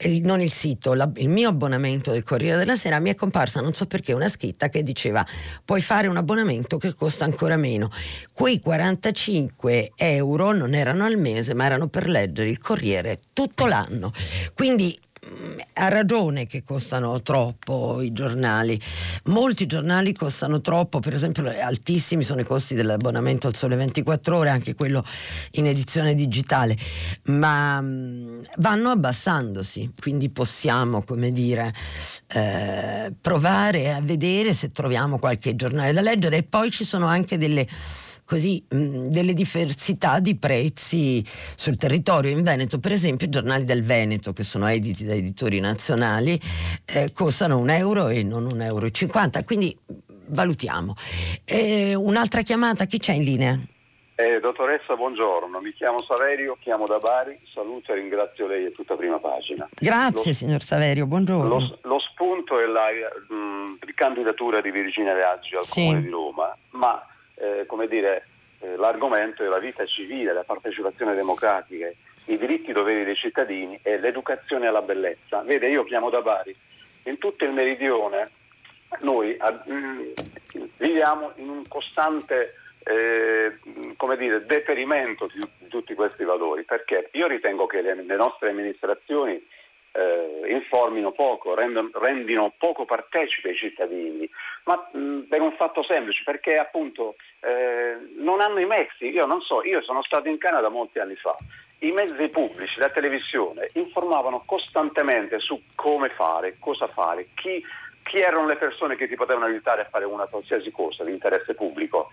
[0.00, 3.60] il, non il sito la, il mio abbonamento del Corriere della Sera mi è comparsa
[3.60, 5.24] non so perché una scritta che diceva
[5.64, 7.90] puoi fare un abbonamento che costa ancora meno
[8.32, 14.12] quei 45 euro non erano al mese ma erano per leggere il Corriere tutto l'anno.
[14.54, 14.98] Quindi
[15.78, 18.80] ha ragione che costano troppo i giornali.
[19.24, 24.48] Molti giornali costano troppo, per esempio altissimi sono i costi dell'abbonamento al Sole 24 ore,
[24.48, 25.04] anche quello
[25.52, 26.76] in edizione digitale,
[27.24, 31.74] ma mm, vanno abbassandosi, quindi possiamo, come dire,
[32.28, 37.36] eh, provare a vedere se troviamo qualche giornale da leggere e poi ci sono anche
[37.36, 37.66] delle
[38.26, 41.24] così mh, delle diversità di prezzi
[41.54, 42.30] sul territorio.
[42.30, 46.38] In Veneto, per esempio, i giornali del Veneto, che sono editi da editori nazionali,
[46.84, 49.42] eh, costano un euro e non un euro e cinquanta.
[49.44, 49.74] Quindi
[50.26, 50.94] valutiamo.
[51.44, 53.58] Eh, un'altra chiamata, chi c'è in linea?
[54.18, 58.96] Eh, dottoressa, buongiorno, mi chiamo Saverio, chiamo da Bari, saluto e ringrazio lei e tutta
[58.96, 59.68] prima pagina.
[59.78, 61.48] Grazie lo, signor Saverio, buongiorno.
[61.48, 62.86] Lo, lo spunto è la
[63.28, 65.82] mh, ricandidatura di Virginia Raggi al sì.
[65.82, 67.06] Comune di Roma, ma
[67.36, 68.26] eh, come dire,
[68.60, 71.88] eh, l'argomento è la vita civile, la partecipazione democratica,
[72.26, 75.42] i diritti e i doveri dei cittadini e l'educazione alla bellezza.
[75.42, 76.54] Vede, io chiamo da Bari,
[77.04, 78.30] in tutto il meridione
[79.00, 80.00] noi mh, mm,
[80.78, 83.58] viviamo in un costante eh,
[83.96, 87.08] come dire, deperimento di, di, tutti questi valori, perché?
[87.12, 89.44] Io ritengo che le, le nostre amministrazioni
[89.92, 94.28] eh, informino poco, rendano, rendino poco partecipi ai cittadini,
[94.66, 99.40] ma mh, per un fatto semplice, perché appunto eh, non hanno i mezzi, io non
[99.40, 101.36] so, io sono stato in Canada molti anni fa,
[101.80, 107.64] i mezzi pubblici, la televisione informavano costantemente su come fare, cosa fare, chi,
[108.02, 111.54] chi erano le persone che ti potevano aiutare a fare una qualsiasi cosa di interesse
[111.54, 112.10] pubblico.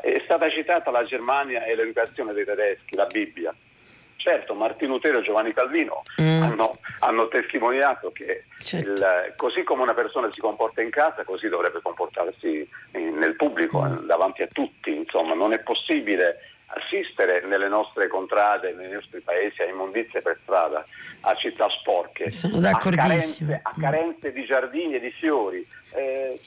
[0.00, 3.54] È stata citata la Germania e l'educazione dei tedeschi, la Bibbia.
[4.22, 6.42] Certo, Martino Lutero e Giovanni Calvino mm.
[6.42, 8.92] hanno, hanno, testimoniato che certo.
[8.92, 13.82] il, così come una persona si comporta in casa, così dovrebbe comportarsi in, nel pubblico,
[13.82, 14.06] mm.
[14.06, 14.94] davanti a tutti.
[14.94, 20.84] Insomma, non è possibile assistere nelle nostre contrade, nei nostri paesi a immondizie per strada,
[21.22, 25.66] a città sporche, a carenze, a carenze di giardini e di fiori.
[25.94, 26.38] Eh,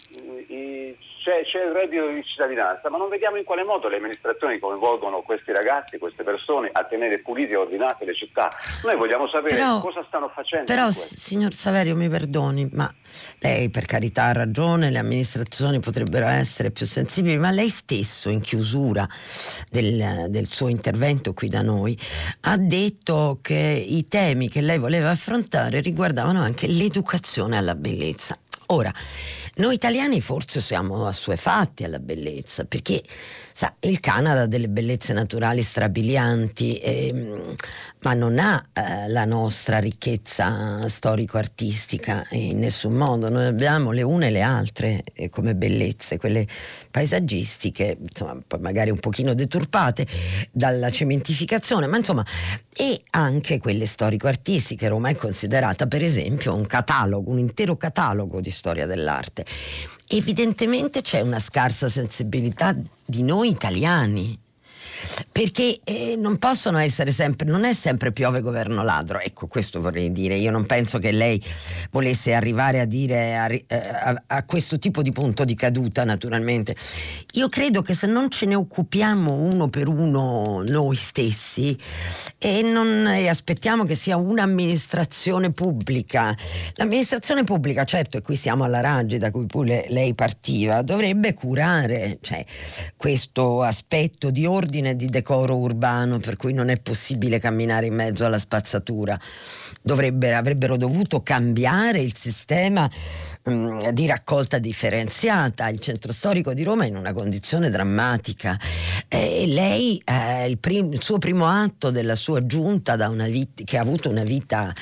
[0.48, 4.60] i, c'è, c'è, il reddito di cittadinanza, ma non vediamo in quale modo le amministrazioni
[4.60, 8.48] coinvolgono questi ragazzi, queste persone a tenere pulite e ordinate le città.
[8.84, 10.66] Noi vogliamo sapere però, cosa stanno facendo.
[10.66, 12.94] Però, signor Saverio, mi perdoni, ma
[13.40, 18.42] lei per carità ha ragione, le amministrazioni potrebbero essere più sensibili, ma lei stesso in
[18.42, 19.08] chiusura
[19.72, 21.98] del, del suo intervento qui da noi
[22.42, 28.38] ha detto che i temi che lei voleva affrontare riguardavano anche l'educazione alla bellezza.
[28.68, 28.92] Ora,
[29.56, 33.02] noi italiani forse siamo assuefatti alla bellezza, perché
[33.58, 37.56] sa, il Canada ha delle bellezze naturali strabilianti, eh,
[38.02, 43.30] ma non ha eh, la nostra ricchezza storico-artistica in nessun modo.
[43.30, 46.46] Noi abbiamo le une e le altre eh, come bellezze, quelle
[46.92, 50.06] paesaggistiche, insomma, magari un pochino deturpate
[50.52, 52.26] dalla cementificazione, ma insomma,
[52.76, 54.90] e anche quelle storico-artistiche.
[54.90, 59.46] Roma è considerata, per esempio, un catalogo, un intero catalogo di storia dell'arte.
[60.08, 62.76] Evidentemente c'è una scarsa sensibilità
[63.06, 64.40] di noi italiani
[65.32, 70.12] perché eh, non possono essere sempre, non è sempre piove governo ladro, ecco questo vorrei
[70.12, 71.42] dire, io non penso che lei
[71.92, 76.76] volesse arrivare a dire a, eh, a, a questo tipo di punto di caduta naturalmente,
[77.34, 81.78] io credo che se non ce ne occupiamo uno per uno noi stessi
[82.38, 86.36] e, non, e aspettiamo che sia un'amministrazione pubblica,
[86.76, 92.18] l'amministrazione pubblica certo, e qui siamo alla Raggi da cui pure lei partiva, dovrebbe curare
[92.22, 92.44] cioè,
[92.96, 98.26] questo aspetto di ordine di decoro urbano per cui non è possibile camminare in mezzo
[98.26, 99.20] alla spazzatura
[99.94, 102.90] avrebbero dovuto cambiare il sistema
[103.44, 105.68] mh, mm, di raccolta differenziata.
[105.70, 108.60] Il centro storico di Roma è in una condizione drammatica
[109.08, 113.82] e lei, eh, il, prim- il, suo primo atto della sua giunta vit- che ha
[113.82, 114.74] avuto una vita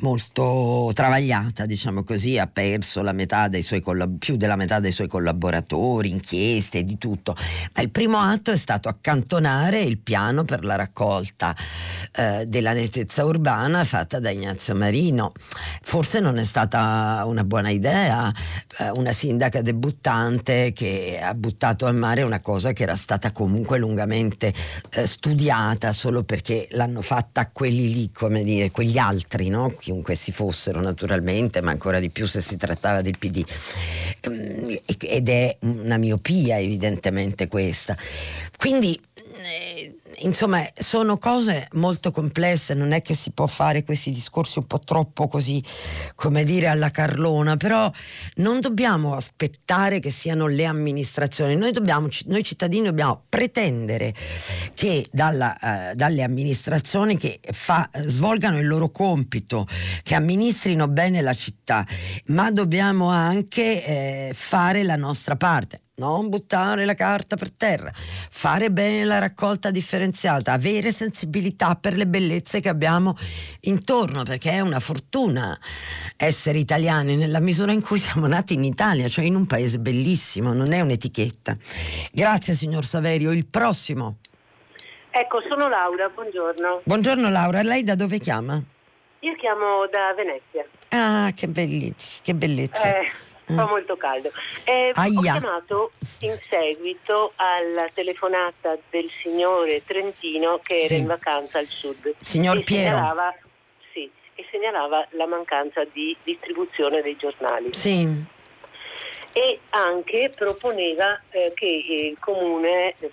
[0.00, 3.02] molto travagliata, diciamo così, ha perso
[3.82, 7.34] collab- più della metà dei suoi collaboratori, inchieste, di tutto.
[7.74, 11.54] Ma il primo atto è stato accantonare il piano per la raccolta
[12.12, 15.32] eh, della nettezza urbana fatta da Ignazio Marino.
[15.82, 18.32] Forse non è stata una buona idea
[18.78, 23.78] eh, una sindaca debuttante che ha buttato al mare una cosa che era stata comunque
[23.78, 24.52] lungamente
[24.90, 29.72] eh, studiata solo perché l'hanno fatta quelli lì, come dire, quegli altri, no?
[29.88, 33.42] Chiunque si fossero naturalmente, ma ancora di più se si trattava del PD.
[34.20, 37.96] Ehm, ed è una miopia evidentemente questa.
[38.58, 44.58] Quindi eh, insomma sono cose molto complesse, non è che si può fare questi discorsi
[44.58, 45.62] un po' troppo così,
[46.14, 47.90] come dire, alla carlona, però
[48.36, 54.14] non dobbiamo aspettare che siano le amministrazioni, noi, dobbiamo, noi cittadini dobbiamo pretendere
[54.74, 59.66] che dalla, eh, dalle amministrazioni che fa, svolgano il loro compito,
[60.02, 61.86] che amministrino bene la città,
[62.26, 68.70] ma dobbiamo anche eh, fare la nostra parte non buttare la carta per terra, fare
[68.70, 73.16] bene la raccolta differenziata, avere sensibilità per le bellezze che abbiamo
[73.62, 75.58] intorno, perché è una fortuna
[76.16, 80.52] essere italiani nella misura in cui siamo nati in Italia, cioè in un paese bellissimo,
[80.52, 81.56] non è un'etichetta.
[82.12, 84.18] Grazie signor Saverio, il prossimo.
[85.10, 86.82] Ecco, sono Laura, buongiorno.
[86.84, 88.62] Buongiorno Laura, lei da dove chiama?
[89.20, 90.64] Io chiamo da Venezia.
[90.90, 92.98] Ah, che bellezza, che bellezza.
[92.98, 93.68] Eh fa mm.
[93.68, 94.30] molto caldo.
[94.64, 101.66] Eh, ho chiamato in seguito alla telefonata del signore Trentino che era in vacanza al
[101.66, 102.14] sud.
[102.18, 102.96] Signor e Piero.
[102.96, 103.34] Segnalava,
[103.92, 107.72] sì, e segnalava la mancanza di distribuzione dei giornali.
[107.72, 108.36] Sì.
[109.32, 113.10] E anche proponeva eh, che il comune eh,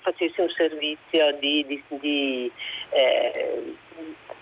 [0.00, 2.50] facesse un servizio di, di, di
[2.90, 3.76] eh,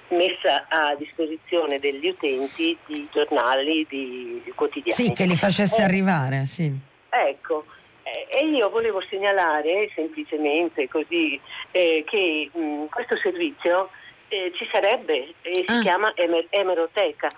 [0.08, 5.02] messa a disposizione degli utenti di giornali, di, di quotidiani.
[5.02, 6.72] Sì, che li facesse eh, arrivare, sì.
[7.08, 7.64] Ecco,
[8.02, 13.90] eh, e io volevo segnalare semplicemente così eh, che mh, questo servizio
[14.28, 15.80] eh, ci sarebbe e si ah.
[15.80, 17.28] chiama emer- emeroteca.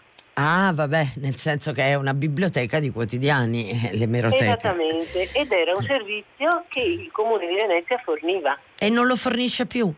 [0.41, 4.45] Ah, vabbè, nel senso che è una biblioteca di quotidiani, eh, l'emeroteca.
[4.45, 8.57] Esattamente, ed era un servizio che il comune di Venezia forniva.
[8.79, 9.93] E non lo fornisce più?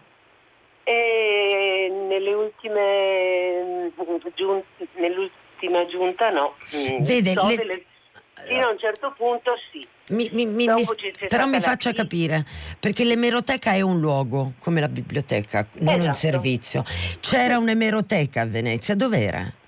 [0.90, 3.92] E nelle ultime
[4.34, 6.54] giunte, nell'ultima giunta no.
[6.74, 7.54] Mm, Vede, so le...
[7.54, 7.84] delle...
[8.44, 9.86] fino a un certo punto sì.
[10.12, 10.66] Mi, mi, mi,
[11.28, 12.44] però mi faccia capire,
[12.80, 16.06] perché l'emeroteca è un luogo come la biblioteca, non esatto.
[16.08, 16.84] un servizio.
[17.20, 19.58] C'era un'emeroteca a Venezia, dov'era?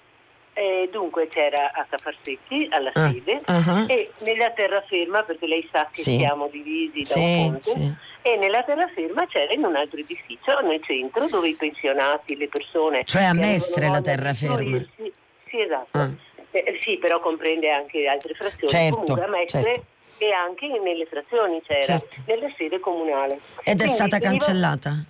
[0.55, 3.87] Eh, dunque c'era a Cafarsetti, alla ah, sede, uh-huh.
[3.89, 6.19] e nella terraferma, perché lei sa che sì.
[6.19, 7.71] siamo divisi da sì, un ponte.
[7.71, 12.49] Sì e nella terraferma c'era in un altro edificio nel centro dove i pensionati, le
[12.49, 13.05] persone...
[13.05, 14.79] Cioè a Mestre la terraferma?
[14.97, 15.13] Sì,
[15.49, 15.99] sì, esatto.
[15.99, 16.11] Ah.
[16.53, 18.69] Eh, sì, però comprende anche altre frazioni.
[18.69, 20.25] Certo, Comunque a Mestre certo.
[20.25, 22.23] e anche nelle frazioni c'era, certo.
[22.27, 23.41] nella sede comunale.
[23.65, 25.05] Ed Quindi è stata cancellata?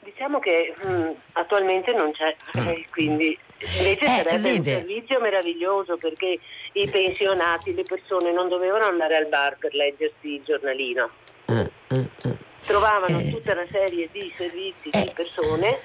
[0.00, 2.70] Diciamo che mh, mm, attualmente non c'è, ah.
[2.70, 3.38] eh, quindi
[3.78, 4.72] invece eh, sarebbe vede.
[4.72, 6.38] un servizio meraviglioso perché
[6.72, 11.10] i pensionati, le persone non dovevano andare al bar per leggersi il giornalino
[12.64, 15.12] Trovavano eh, tutta una serie di servizi di eh.
[15.14, 15.80] persone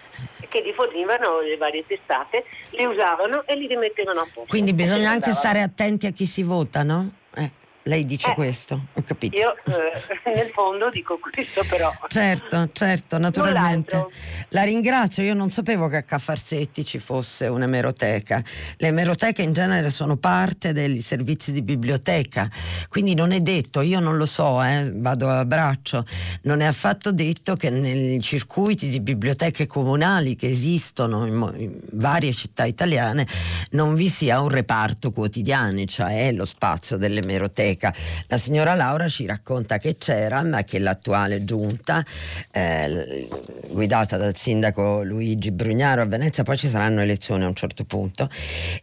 [0.48, 4.46] che li fornivano le varie testate, li usavano e li rimettevano a posto.
[4.48, 7.12] Quindi bisogna anche stare attenti a chi si vota, no?
[7.36, 7.52] Eh.
[7.88, 9.38] Lei dice eh, questo, ho capito.
[9.38, 11.92] Io eh, nel fondo dico questo però.
[12.08, 14.08] Certo, certo, naturalmente.
[14.50, 18.44] La ringrazio, io non sapevo che a Caffarsetti ci fosse un'emeroteca.
[18.76, 22.50] Le emeroteche in genere sono parte dei servizi di biblioteca,
[22.90, 26.06] quindi non è detto, io non lo so, eh, vado a braccio,
[26.44, 32.34] non è affatto detto che nei circuiti di biblioteche comunali che esistono in, in varie
[32.34, 33.26] città italiane
[33.72, 37.94] non vi sia un reparto quotidiano, cioè lo spazio dell'emeroteca biblioteca.
[38.28, 42.04] La signora Laura ci racconta che c'era, ma che l'attuale giunta,
[42.52, 43.28] eh,
[43.70, 48.30] guidata dal sindaco Luigi Brugnaro a Venezia, poi ci saranno elezioni a un certo punto,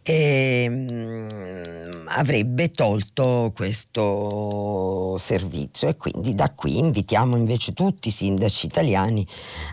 [0.03, 8.13] e, mh, mm, avrebbe tolto questo servizio e quindi da qui invitiamo invece tutti i
[8.13, 9.27] sindaci italiani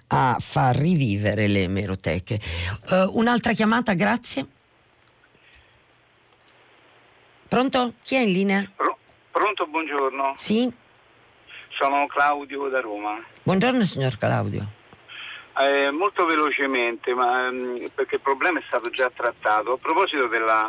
[0.08, 2.40] a far rivivere le emeroteche.
[2.90, 4.48] Uh, un'altra chiamata, grazie.
[7.52, 7.96] Pronto?
[8.02, 8.72] Chi è in linea?
[9.32, 10.34] Pronto, buongiorno.
[10.36, 10.70] Sì.
[11.70, 13.18] Sono Claudio da Roma.
[13.44, 14.68] Buongiorno signor Claudio.
[15.58, 19.74] Eh, molto velocemente, ma, mm, perché il problema è stato già trattato.
[19.74, 20.68] A proposito della,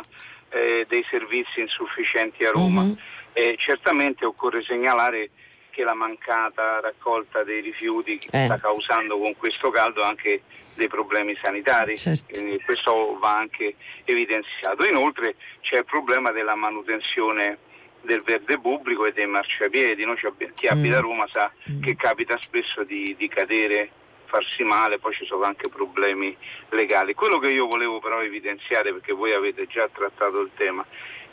[0.49, 2.97] eh, dei servizi insufficienti a Roma, uh-huh.
[3.33, 5.29] eh, certamente occorre segnalare
[5.69, 8.45] che la mancata raccolta dei rifiuti eh.
[8.45, 10.43] sta causando con questo caldo anche
[10.75, 12.39] dei problemi sanitari, certo.
[12.63, 13.75] questo va anche
[14.05, 14.85] evidenziato.
[14.85, 17.57] Inoltre c'è il problema della manutenzione
[18.03, 20.05] del verde pubblico e dei marciapiedi.
[20.05, 20.17] Noi,
[20.53, 21.03] chi abita a mm.
[21.03, 21.81] Roma sa mm.
[21.81, 23.89] che capita spesso di, di cadere
[24.25, 26.35] farsi male, poi ci sono anche problemi
[26.69, 27.13] legali.
[27.13, 30.85] Quello che io volevo però evidenziare, perché voi avete già trattato il tema,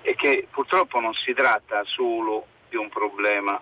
[0.02, 3.60] è che purtroppo non si tratta solo di un problema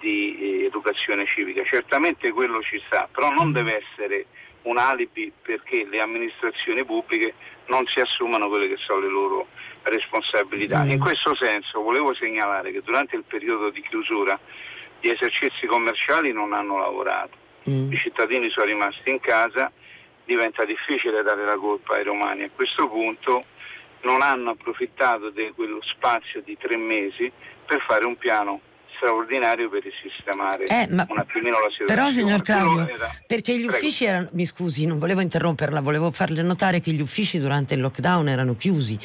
[0.00, 3.52] di eh, educazione civica, certamente quello ci sta, però non mm.
[3.52, 4.26] deve essere
[4.62, 7.34] un alibi perché le amministrazioni pubbliche
[7.66, 9.46] non si assumano quelle che sono le loro
[9.82, 10.84] responsabilità.
[10.84, 14.38] In questo senso volevo segnalare che durante il periodo di chiusura
[15.00, 17.36] gli esercizi commerciali non hanno lavorato,
[17.68, 17.92] mm.
[17.92, 19.70] i cittadini sono rimasti in casa,
[20.24, 22.44] diventa difficile dare la colpa ai romani.
[22.44, 23.42] A questo punto
[24.02, 27.30] non hanno approfittato di quello spazio di tre mesi
[27.66, 28.60] per fare un piano
[29.02, 31.94] straordinario per risistemare eh, un attimino la situazione.
[31.94, 33.10] Però signor Claudio, era...
[33.26, 33.76] perché gli Prego.
[33.76, 37.80] uffici erano, mi scusi, non volevo interromperla, volevo farle notare che gli uffici durante il
[37.80, 38.96] lockdown erano chiusi,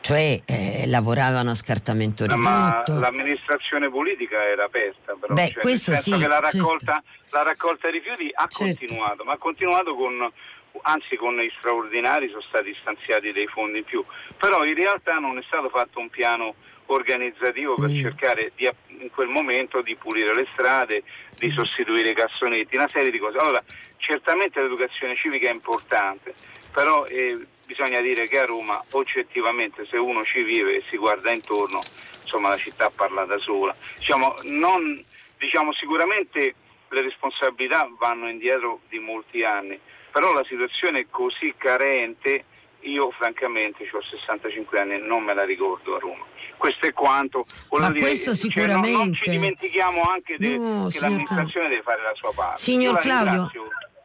[0.00, 2.40] cioè eh, lavoravano a scartamento ridotto.
[2.40, 7.36] Ma l'amministrazione politica era aperta, però Beh, cioè, questo sì, che la raccolta, certo.
[7.36, 8.78] la raccolta rifiuti ha certo.
[8.78, 10.30] continuato, ma ha continuato con
[10.84, 14.02] anzi con i straordinari sono stati stanziati dei fondi in più,
[14.38, 16.54] però in realtà non è stato fatto un piano
[16.92, 18.00] organizzativo per mm.
[18.00, 21.02] cercare di, in quel momento di pulire le strade,
[21.38, 21.52] di mm.
[21.52, 23.38] sostituire i cassonetti, una serie di cose.
[23.38, 23.62] Allora,
[23.96, 26.34] certamente l'educazione civica è importante,
[26.72, 31.30] però eh, bisogna dire che a Roma oggettivamente se uno ci vive e si guarda
[31.30, 31.80] intorno,
[32.22, 33.74] insomma la città parla da sola.
[33.96, 35.02] Diciamo, non,
[35.38, 36.54] diciamo, sicuramente
[36.88, 39.78] le responsabilità vanno indietro di molti anni,
[40.10, 42.44] però la situazione è così carente,
[42.82, 46.24] io francamente ho 65 anni e non me la ricordo a Roma
[46.62, 47.44] questo è quanto.
[47.70, 48.88] Ma dire, questo sicuramente.
[48.88, 52.60] Cioè, non, non, ci dimentichiamo anche de, no, che l'amministrazione deve fare la sua parte.
[52.60, 53.50] Signor Claudio.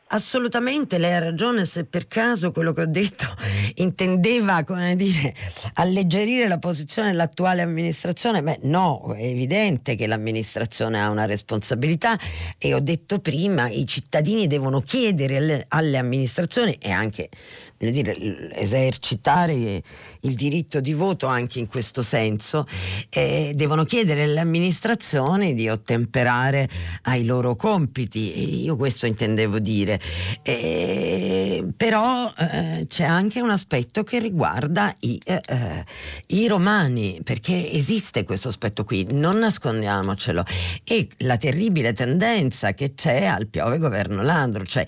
[0.10, 3.26] Assolutamente, lei ha ragione se per caso quello che ho detto
[3.76, 5.36] intendeva come dire,
[5.76, 8.42] alleggerire la posizione dell'attuale amministrazione.
[8.42, 12.18] Beh, no, è evidente che l'amministrazione ha una responsabilità
[12.58, 17.30] e ho detto prima i cittadini devono chiedere alle, alle amministrazioni e anche
[17.78, 18.16] dire,
[18.54, 22.66] esercitare il diritto di voto anche in questo senso,
[23.10, 26.68] eh, devono chiedere alle amministrazioni di ottemperare
[27.04, 28.64] ai loro compiti.
[28.64, 30.00] Io questo intendevo dire.
[30.42, 35.86] Eh, però eh, c'è anche un aspetto che riguarda i, eh, eh,
[36.28, 40.44] i romani, perché esiste questo aspetto qui, non nascondiamocelo.
[40.84, 44.86] E la terribile tendenza che c'è al piove governo Landro, cioè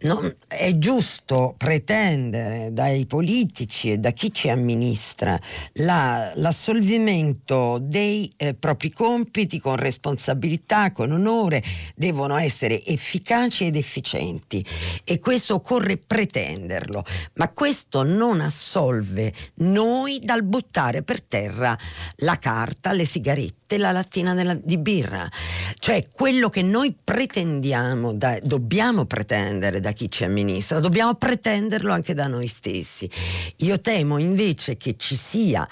[0.00, 5.38] non, è giusto pretendere pretendere dai politici e da chi ci amministra
[5.74, 11.62] la, l'assolvimento dei eh, propri compiti con responsabilità, con onore,
[11.96, 14.64] devono essere efficaci ed efficienti.
[15.02, 17.04] E questo occorre pretenderlo,
[17.34, 21.76] ma questo non assolve noi dal buttare per terra
[22.18, 25.28] la carta, le sigarette la lattina della, di birra.
[25.78, 32.14] Cioè quello che noi pretendiamo, da, dobbiamo pretendere da chi ci amministra, dobbiamo pretenderlo anche
[32.14, 33.10] da noi stessi.
[33.58, 35.68] Io temo invece che ci sia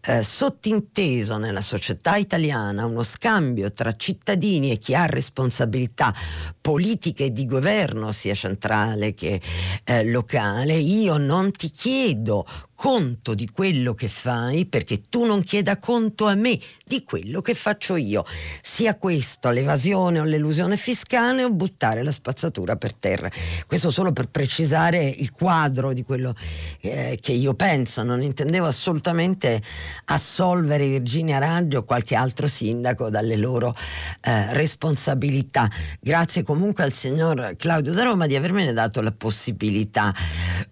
[0.00, 6.14] eh, sottinteso nella società italiana uno scambio tra cittadini e chi ha responsabilità
[6.60, 9.40] politiche di governo, sia centrale che
[9.84, 10.74] eh, locale.
[10.74, 12.46] Io non ti chiedo
[12.76, 17.54] conto di quello che fai perché tu non chieda conto a me di quello che
[17.54, 18.24] faccio io.
[18.62, 23.30] Sia questo l'evasione o l'elusione fiscale o buttare la spazzatura per terra.
[23.66, 26.36] Questo solo per precisare il quadro di quello
[26.80, 28.02] eh, che io penso.
[28.04, 29.60] Non intendevo assolutamente
[30.04, 33.74] assolvere Virginia Raggio o qualche altro sindaco dalle loro
[34.20, 35.68] eh, responsabilità.
[35.98, 40.14] Grazie comunque al signor Claudio da Roma di avermene dato la possibilità.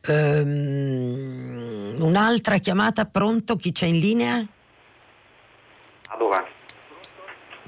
[0.07, 3.57] Ehm, un'altra chiamata, pronto?
[3.57, 4.45] Chi c'è in linea?
[6.09, 6.45] Allora.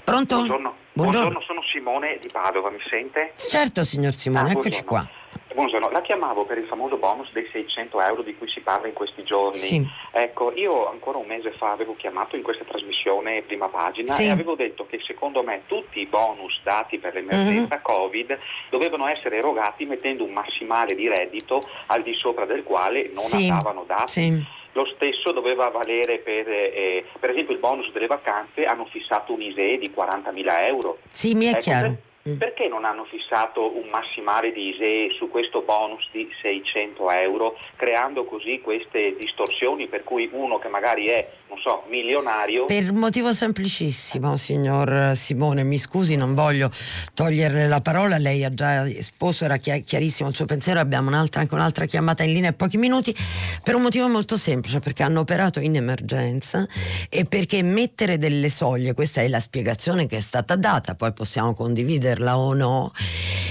[0.04, 0.36] Pronto?
[0.36, 0.74] Buongiorno.
[0.92, 1.30] Buongiorno.
[1.30, 1.40] Buongiorno.
[1.46, 3.32] sono Simone di Padova, mi sente?
[3.36, 5.08] Certo signor Simone, ah, eccoci qua.
[5.56, 8.92] Buongiorno, la chiamavo per il famoso bonus dei 600 euro di cui si parla in
[8.92, 9.56] questi giorni.
[9.56, 9.88] Sì.
[10.10, 14.24] Ecco, io ancora un mese fa avevo chiamato in questa trasmissione prima pagina sì.
[14.24, 17.84] e avevo detto che secondo me tutti i bonus dati per l'emergenza mm-hmm.
[17.84, 18.38] Covid
[18.68, 23.48] dovevano essere erogati mettendo un massimale di reddito al di sopra del quale non sì.
[23.48, 24.12] andavano dati.
[24.12, 24.46] Sì.
[24.72, 29.40] Lo stesso doveva valere per, eh, per esempio il bonus delle vacanze, hanno fissato un
[29.40, 30.98] ISEE di 40.000 euro.
[31.08, 31.96] Sì, mi è ecco, chiaro.
[32.28, 32.38] Mm.
[32.38, 38.24] Perché non hanno fissato un massimale di ISEE su questo bonus di 600 euro, creando
[38.24, 42.64] così queste distorsioni per cui uno che magari è, non so, milionario...
[42.64, 46.70] Per motivo semplicissimo, signor Simone, mi scusi, non voglio
[47.14, 51.54] toglierle la parola, lei ha già esposto, era chiarissimo il suo pensiero, abbiamo un'altra, anche
[51.54, 53.14] un'altra chiamata in linea in pochi minuti,
[53.62, 56.66] per un motivo molto semplice, perché hanno operato in emergenza
[57.08, 61.54] e perché mettere delle soglie, questa è la spiegazione che è stata data, poi possiamo
[61.54, 62.92] condividere metterla o no,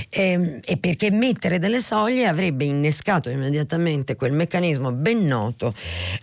[0.10, 5.73] e, e perché mettere delle soglie avrebbe innescato immediatamente quel meccanismo ben noto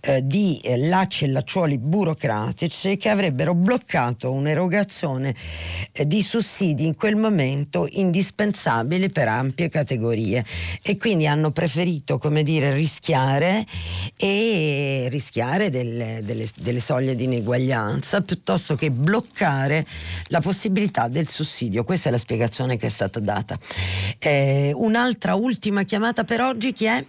[0.00, 5.34] eh, di eh, lacci e lacciuoli burocratici che avrebbero bloccato un'erogazione
[5.92, 10.44] eh, di sussidi in quel momento indispensabili per ampie categorie
[10.82, 13.64] e quindi hanno preferito come dire rischiare
[14.16, 19.86] e rischiare delle, delle, delle soglie di ineguaglianza piuttosto che bloccare
[20.28, 23.58] la possibilità del sussidio questa è la spiegazione che è stata data.
[24.18, 27.04] Eh, un'altra ultima chiamata per oggi, chi è?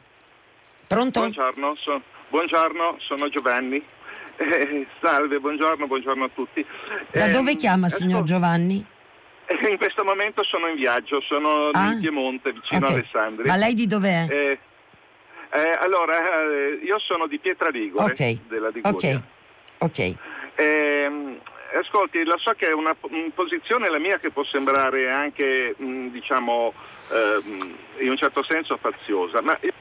[0.88, 1.20] Pronto?
[1.20, 3.84] Buongiorno, so, buongiorno sono Giovanni.
[4.36, 6.66] Eh, salve, buongiorno, buongiorno a tutti.
[7.12, 8.84] Da eh, dove chiama signor Giovanni?
[9.46, 11.92] Eh, in questo momento sono in viaggio, sono ah?
[11.92, 12.92] in Piemonte, vicino okay.
[12.92, 13.52] a Alessandria.
[13.52, 14.26] Ma lei di dov'è?
[14.30, 14.60] Eh,
[15.52, 16.18] eh, allora,
[16.82, 18.40] io sono di Pietraligure, okay.
[18.48, 19.18] della Liguria.
[19.80, 20.16] Ok, ok.
[20.56, 21.40] Eh,
[21.80, 22.96] ascolti, la so che è una,
[23.34, 26.74] posizione la mia che può sembrare anche, mh, diciamo,
[27.12, 29.74] eh, in un certo senso faziosa, ma io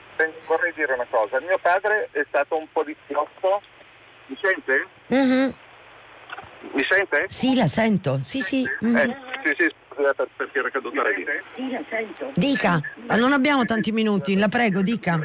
[0.47, 1.41] vorrei dire una cosa.
[1.41, 3.63] Mio padre è stato un poliziotto.
[4.33, 4.87] Mi sente?
[5.13, 5.51] Mm-hmm.
[6.73, 7.27] Mi sente?
[7.29, 8.21] Sì, la sento.
[8.23, 8.67] Sì, sì.
[8.83, 8.97] Mm-hmm.
[8.97, 9.75] Eh, sì, sì,
[10.37, 11.35] perché era caduta la linea.
[11.55, 12.31] Sì, la sento.
[12.35, 12.81] Dica,
[13.19, 15.21] non abbiamo tanti minuti, la prego, dica.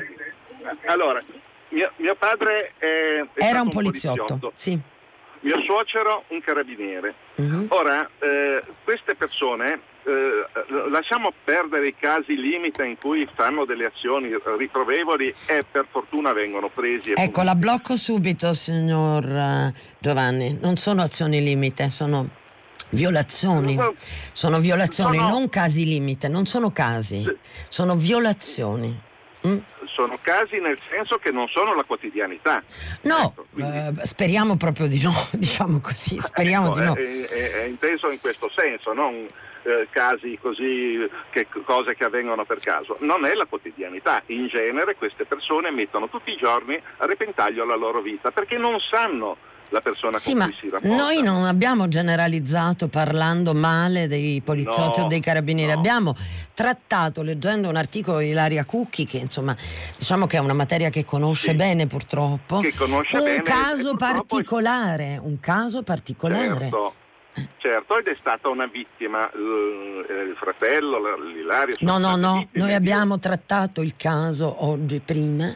[0.88, 1.22] Allora,
[1.70, 2.86] mio, mio padre è,
[3.34, 4.52] è era un poliziotto, un poliziotto.
[4.56, 4.96] Sì
[5.42, 7.14] mio suocero un carabiniere.
[7.36, 7.68] Uh-huh.
[7.70, 10.46] Ora, eh, queste persone, eh,
[10.90, 16.70] lasciamo perdere i casi limite in cui fanno delle azioni riprovevoli e per fortuna vengono
[16.70, 17.14] presi.
[17.16, 20.58] Ecco, la blocco subito, signor uh, Giovanni.
[20.62, 22.30] Non sono azioni limite, sono
[22.90, 23.78] violazioni.
[24.32, 25.30] Sono violazioni, sono...
[25.30, 27.26] non casi limite, non sono casi,
[27.68, 29.06] sono violazioni.
[29.46, 29.58] Mm?
[29.98, 32.62] sono casi nel senso che non sono la quotidianità.
[33.02, 33.78] No, ecco, quindi...
[33.78, 36.94] eh, speriamo proprio di no, diciamo così, speriamo ecco, di no.
[36.94, 39.26] È, è, è, inteso in questo senso, non
[39.64, 42.98] eh, casi così, che, cose che avvengono per caso.
[43.02, 44.22] Non è la quotidianità.
[44.28, 48.80] In genere queste persone mettono tutti i giorni a repentaglio la loro vita perché non
[48.80, 49.38] sanno
[49.70, 50.96] la persona sì, con cui si rapporta.
[50.96, 55.78] Noi non abbiamo generalizzato parlando male dei poliziotti no, o dei carabinieri, no.
[55.78, 56.16] abbiamo
[56.54, 59.56] trattato leggendo un articolo di Ilaria Cucchi che insomma
[59.98, 61.56] diciamo che è una materia che conosce sì.
[61.56, 62.62] bene purtroppo.
[62.78, 65.20] Conosce un bene caso particolare, è...
[65.22, 66.70] un caso particolare.
[67.58, 67.98] Certo.
[67.98, 71.76] Ed è stata una vittima, il, fratello, l'Ilario.
[71.80, 75.54] No, no, no, noi abbiamo trattato il caso oggi prima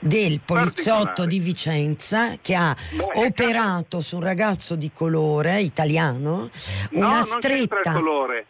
[0.00, 6.50] del poliziotto di Vicenza che ha Beh, operato su un ragazzo di colore italiano
[6.92, 8.00] una no, stretta,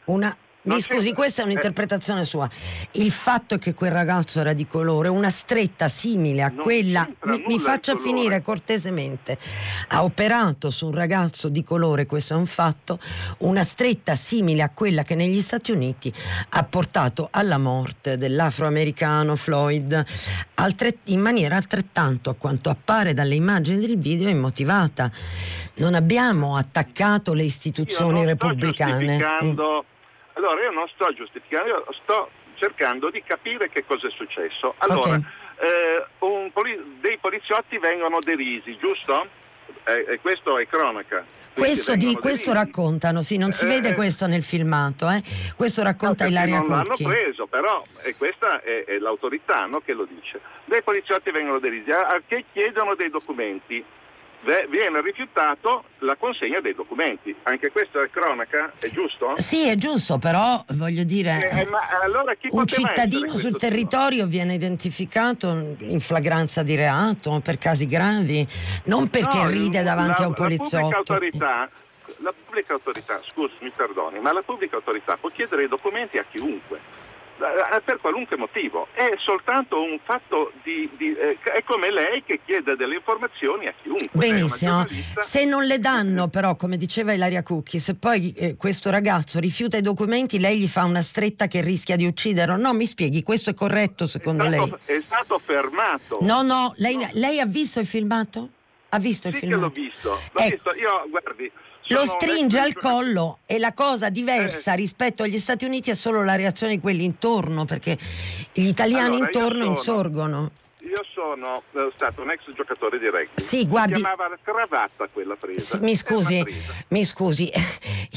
[0.05, 0.36] una,
[0.69, 2.49] mi scusi, questa è un'interpretazione sua.
[2.93, 7.09] Il fatto è che quel ragazzo era di colore, una stretta simile a non quella,
[7.24, 9.39] mi, mi faccia finire cortesemente,
[9.89, 12.99] ha operato su un ragazzo di colore, questo è un fatto,
[13.40, 16.12] una stretta simile a quella che negli Stati Uniti
[16.51, 20.05] ha portato alla morte dell'afroamericano Floyd,
[21.05, 25.11] in maniera altrettanto, a quanto appare dalle immagini del video, immotivata.
[25.77, 29.97] Non abbiamo attaccato le istituzioni repubblicane.
[30.39, 34.74] Allora io non sto giustificando, io sto cercando di capire che cosa è successo.
[34.78, 35.23] Allora, okay.
[35.59, 39.27] eh, poli- dei poliziotti vengono derisi, giusto?
[39.85, 41.24] Eh, e questo è cronaca.
[41.55, 45.20] Questo, di, questo, raccontano, sì, non si eh, vede questo nel filmato, eh?
[45.56, 47.02] questo racconta no, Ilaria non Cucchi.
[47.02, 50.40] l'hanno preso, però e questa è, è l'autorità no, che lo dice.
[50.66, 53.85] Dei poliziotti vengono derisi, a, a che chiedono dei documenti
[54.69, 57.35] viene rifiutato la consegna dei documenti.
[57.44, 59.35] Anche questa è cronaca, è giusto?
[59.36, 61.69] Sì, è giusto, però voglio dire, eh,
[62.02, 68.47] allora un cittadino sul territorio viene identificato in flagranza di reato per casi gravi,
[68.85, 70.89] non perché no, ride davanti la, a un poliziotto.
[70.89, 71.69] La pubblica autorità
[72.20, 76.24] la pubblica autorità, scusi, mi perdoni, ma la pubblica autorità può chiedere i documenti a
[76.28, 76.98] chiunque eh, eh,
[77.85, 82.77] per qualunque motivo, è soltanto un fatto di, di eh, è come lei che chiede
[82.77, 84.09] delle informazioni a chiunque.
[84.12, 84.85] Benissimo,
[85.19, 89.77] se non le danno però, come diceva Ilaria Cucchi, se poi eh, questo ragazzo rifiuta
[89.77, 92.56] i documenti, lei gli fa una stretta che rischia di ucciderlo.
[92.56, 94.98] No, mi spieghi, questo è corretto secondo è stato, lei?
[94.98, 96.19] È stato fermato.
[96.23, 97.09] No, no, lei, no.
[97.12, 98.51] lei ha visto il filmato?
[98.90, 99.55] Ha visto il sì film?
[99.55, 100.09] Sì, l'ho visto.
[100.10, 100.51] L'ho ecco.
[100.51, 100.74] visto.
[100.74, 101.52] Io, guardi,
[101.89, 104.77] lo stringe al collo e la cosa diversa eh.
[104.77, 107.97] rispetto agli Stati Uniti è solo la reazione di quelli intorno, perché
[108.52, 110.51] gli italiani allora, intorno insorgono.
[110.89, 113.28] Io sono eh, stato un ex giocatore di rugby.
[113.35, 113.97] Sì, guardi.
[113.97, 115.78] Si chiamava la cravatta quella presa.
[115.81, 116.43] Mi scusi,
[116.89, 117.51] mi scusi,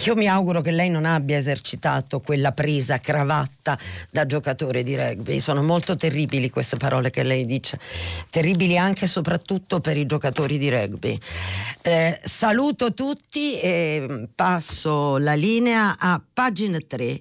[0.06, 3.78] io mi auguro che lei non abbia esercitato quella presa cravatta
[4.10, 5.42] da giocatore di rugby.
[5.42, 7.78] Sono molto terribili queste parole che lei dice,
[8.30, 11.20] terribili anche e soprattutto per i giocatori di rugby.
[11.82, 17.20] Eh, saluto tutti e passo la linea a pagina 3.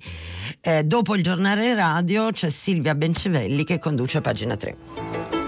[0.60, 5.39] Eh, dopo il giornale radio c'è Silvia Bencevelli che conduce pagina 3.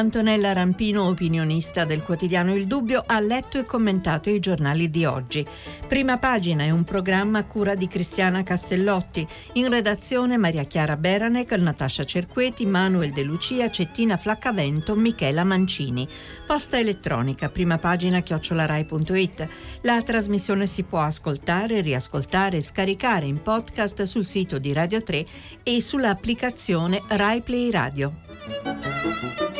[0.00, 5.46] Antonella Rampino, opinionista del quotidiano Il Dubbio, ha letto e commentato i giornali di oggi.
[5.86, 9.26] Prima pagina è un programma a cura di Cristiana Castellotti.
[9.54, 16.08] In redazione Maria Chiara Beranec, Natascia Cerqueti, Manuel De Lucia, Cettina Flaccavento, Michela Mancini.
[16.46, 19.48] Posta elettronica, prima pagina chiocciolarai.it.
[19.82, 25.26] La trasmissione si può ascoltare, riascoltare e scaricare in podcast sul sito di Radio 3
[25.62, 29.59] e sull'applicazione Rai Play Radio.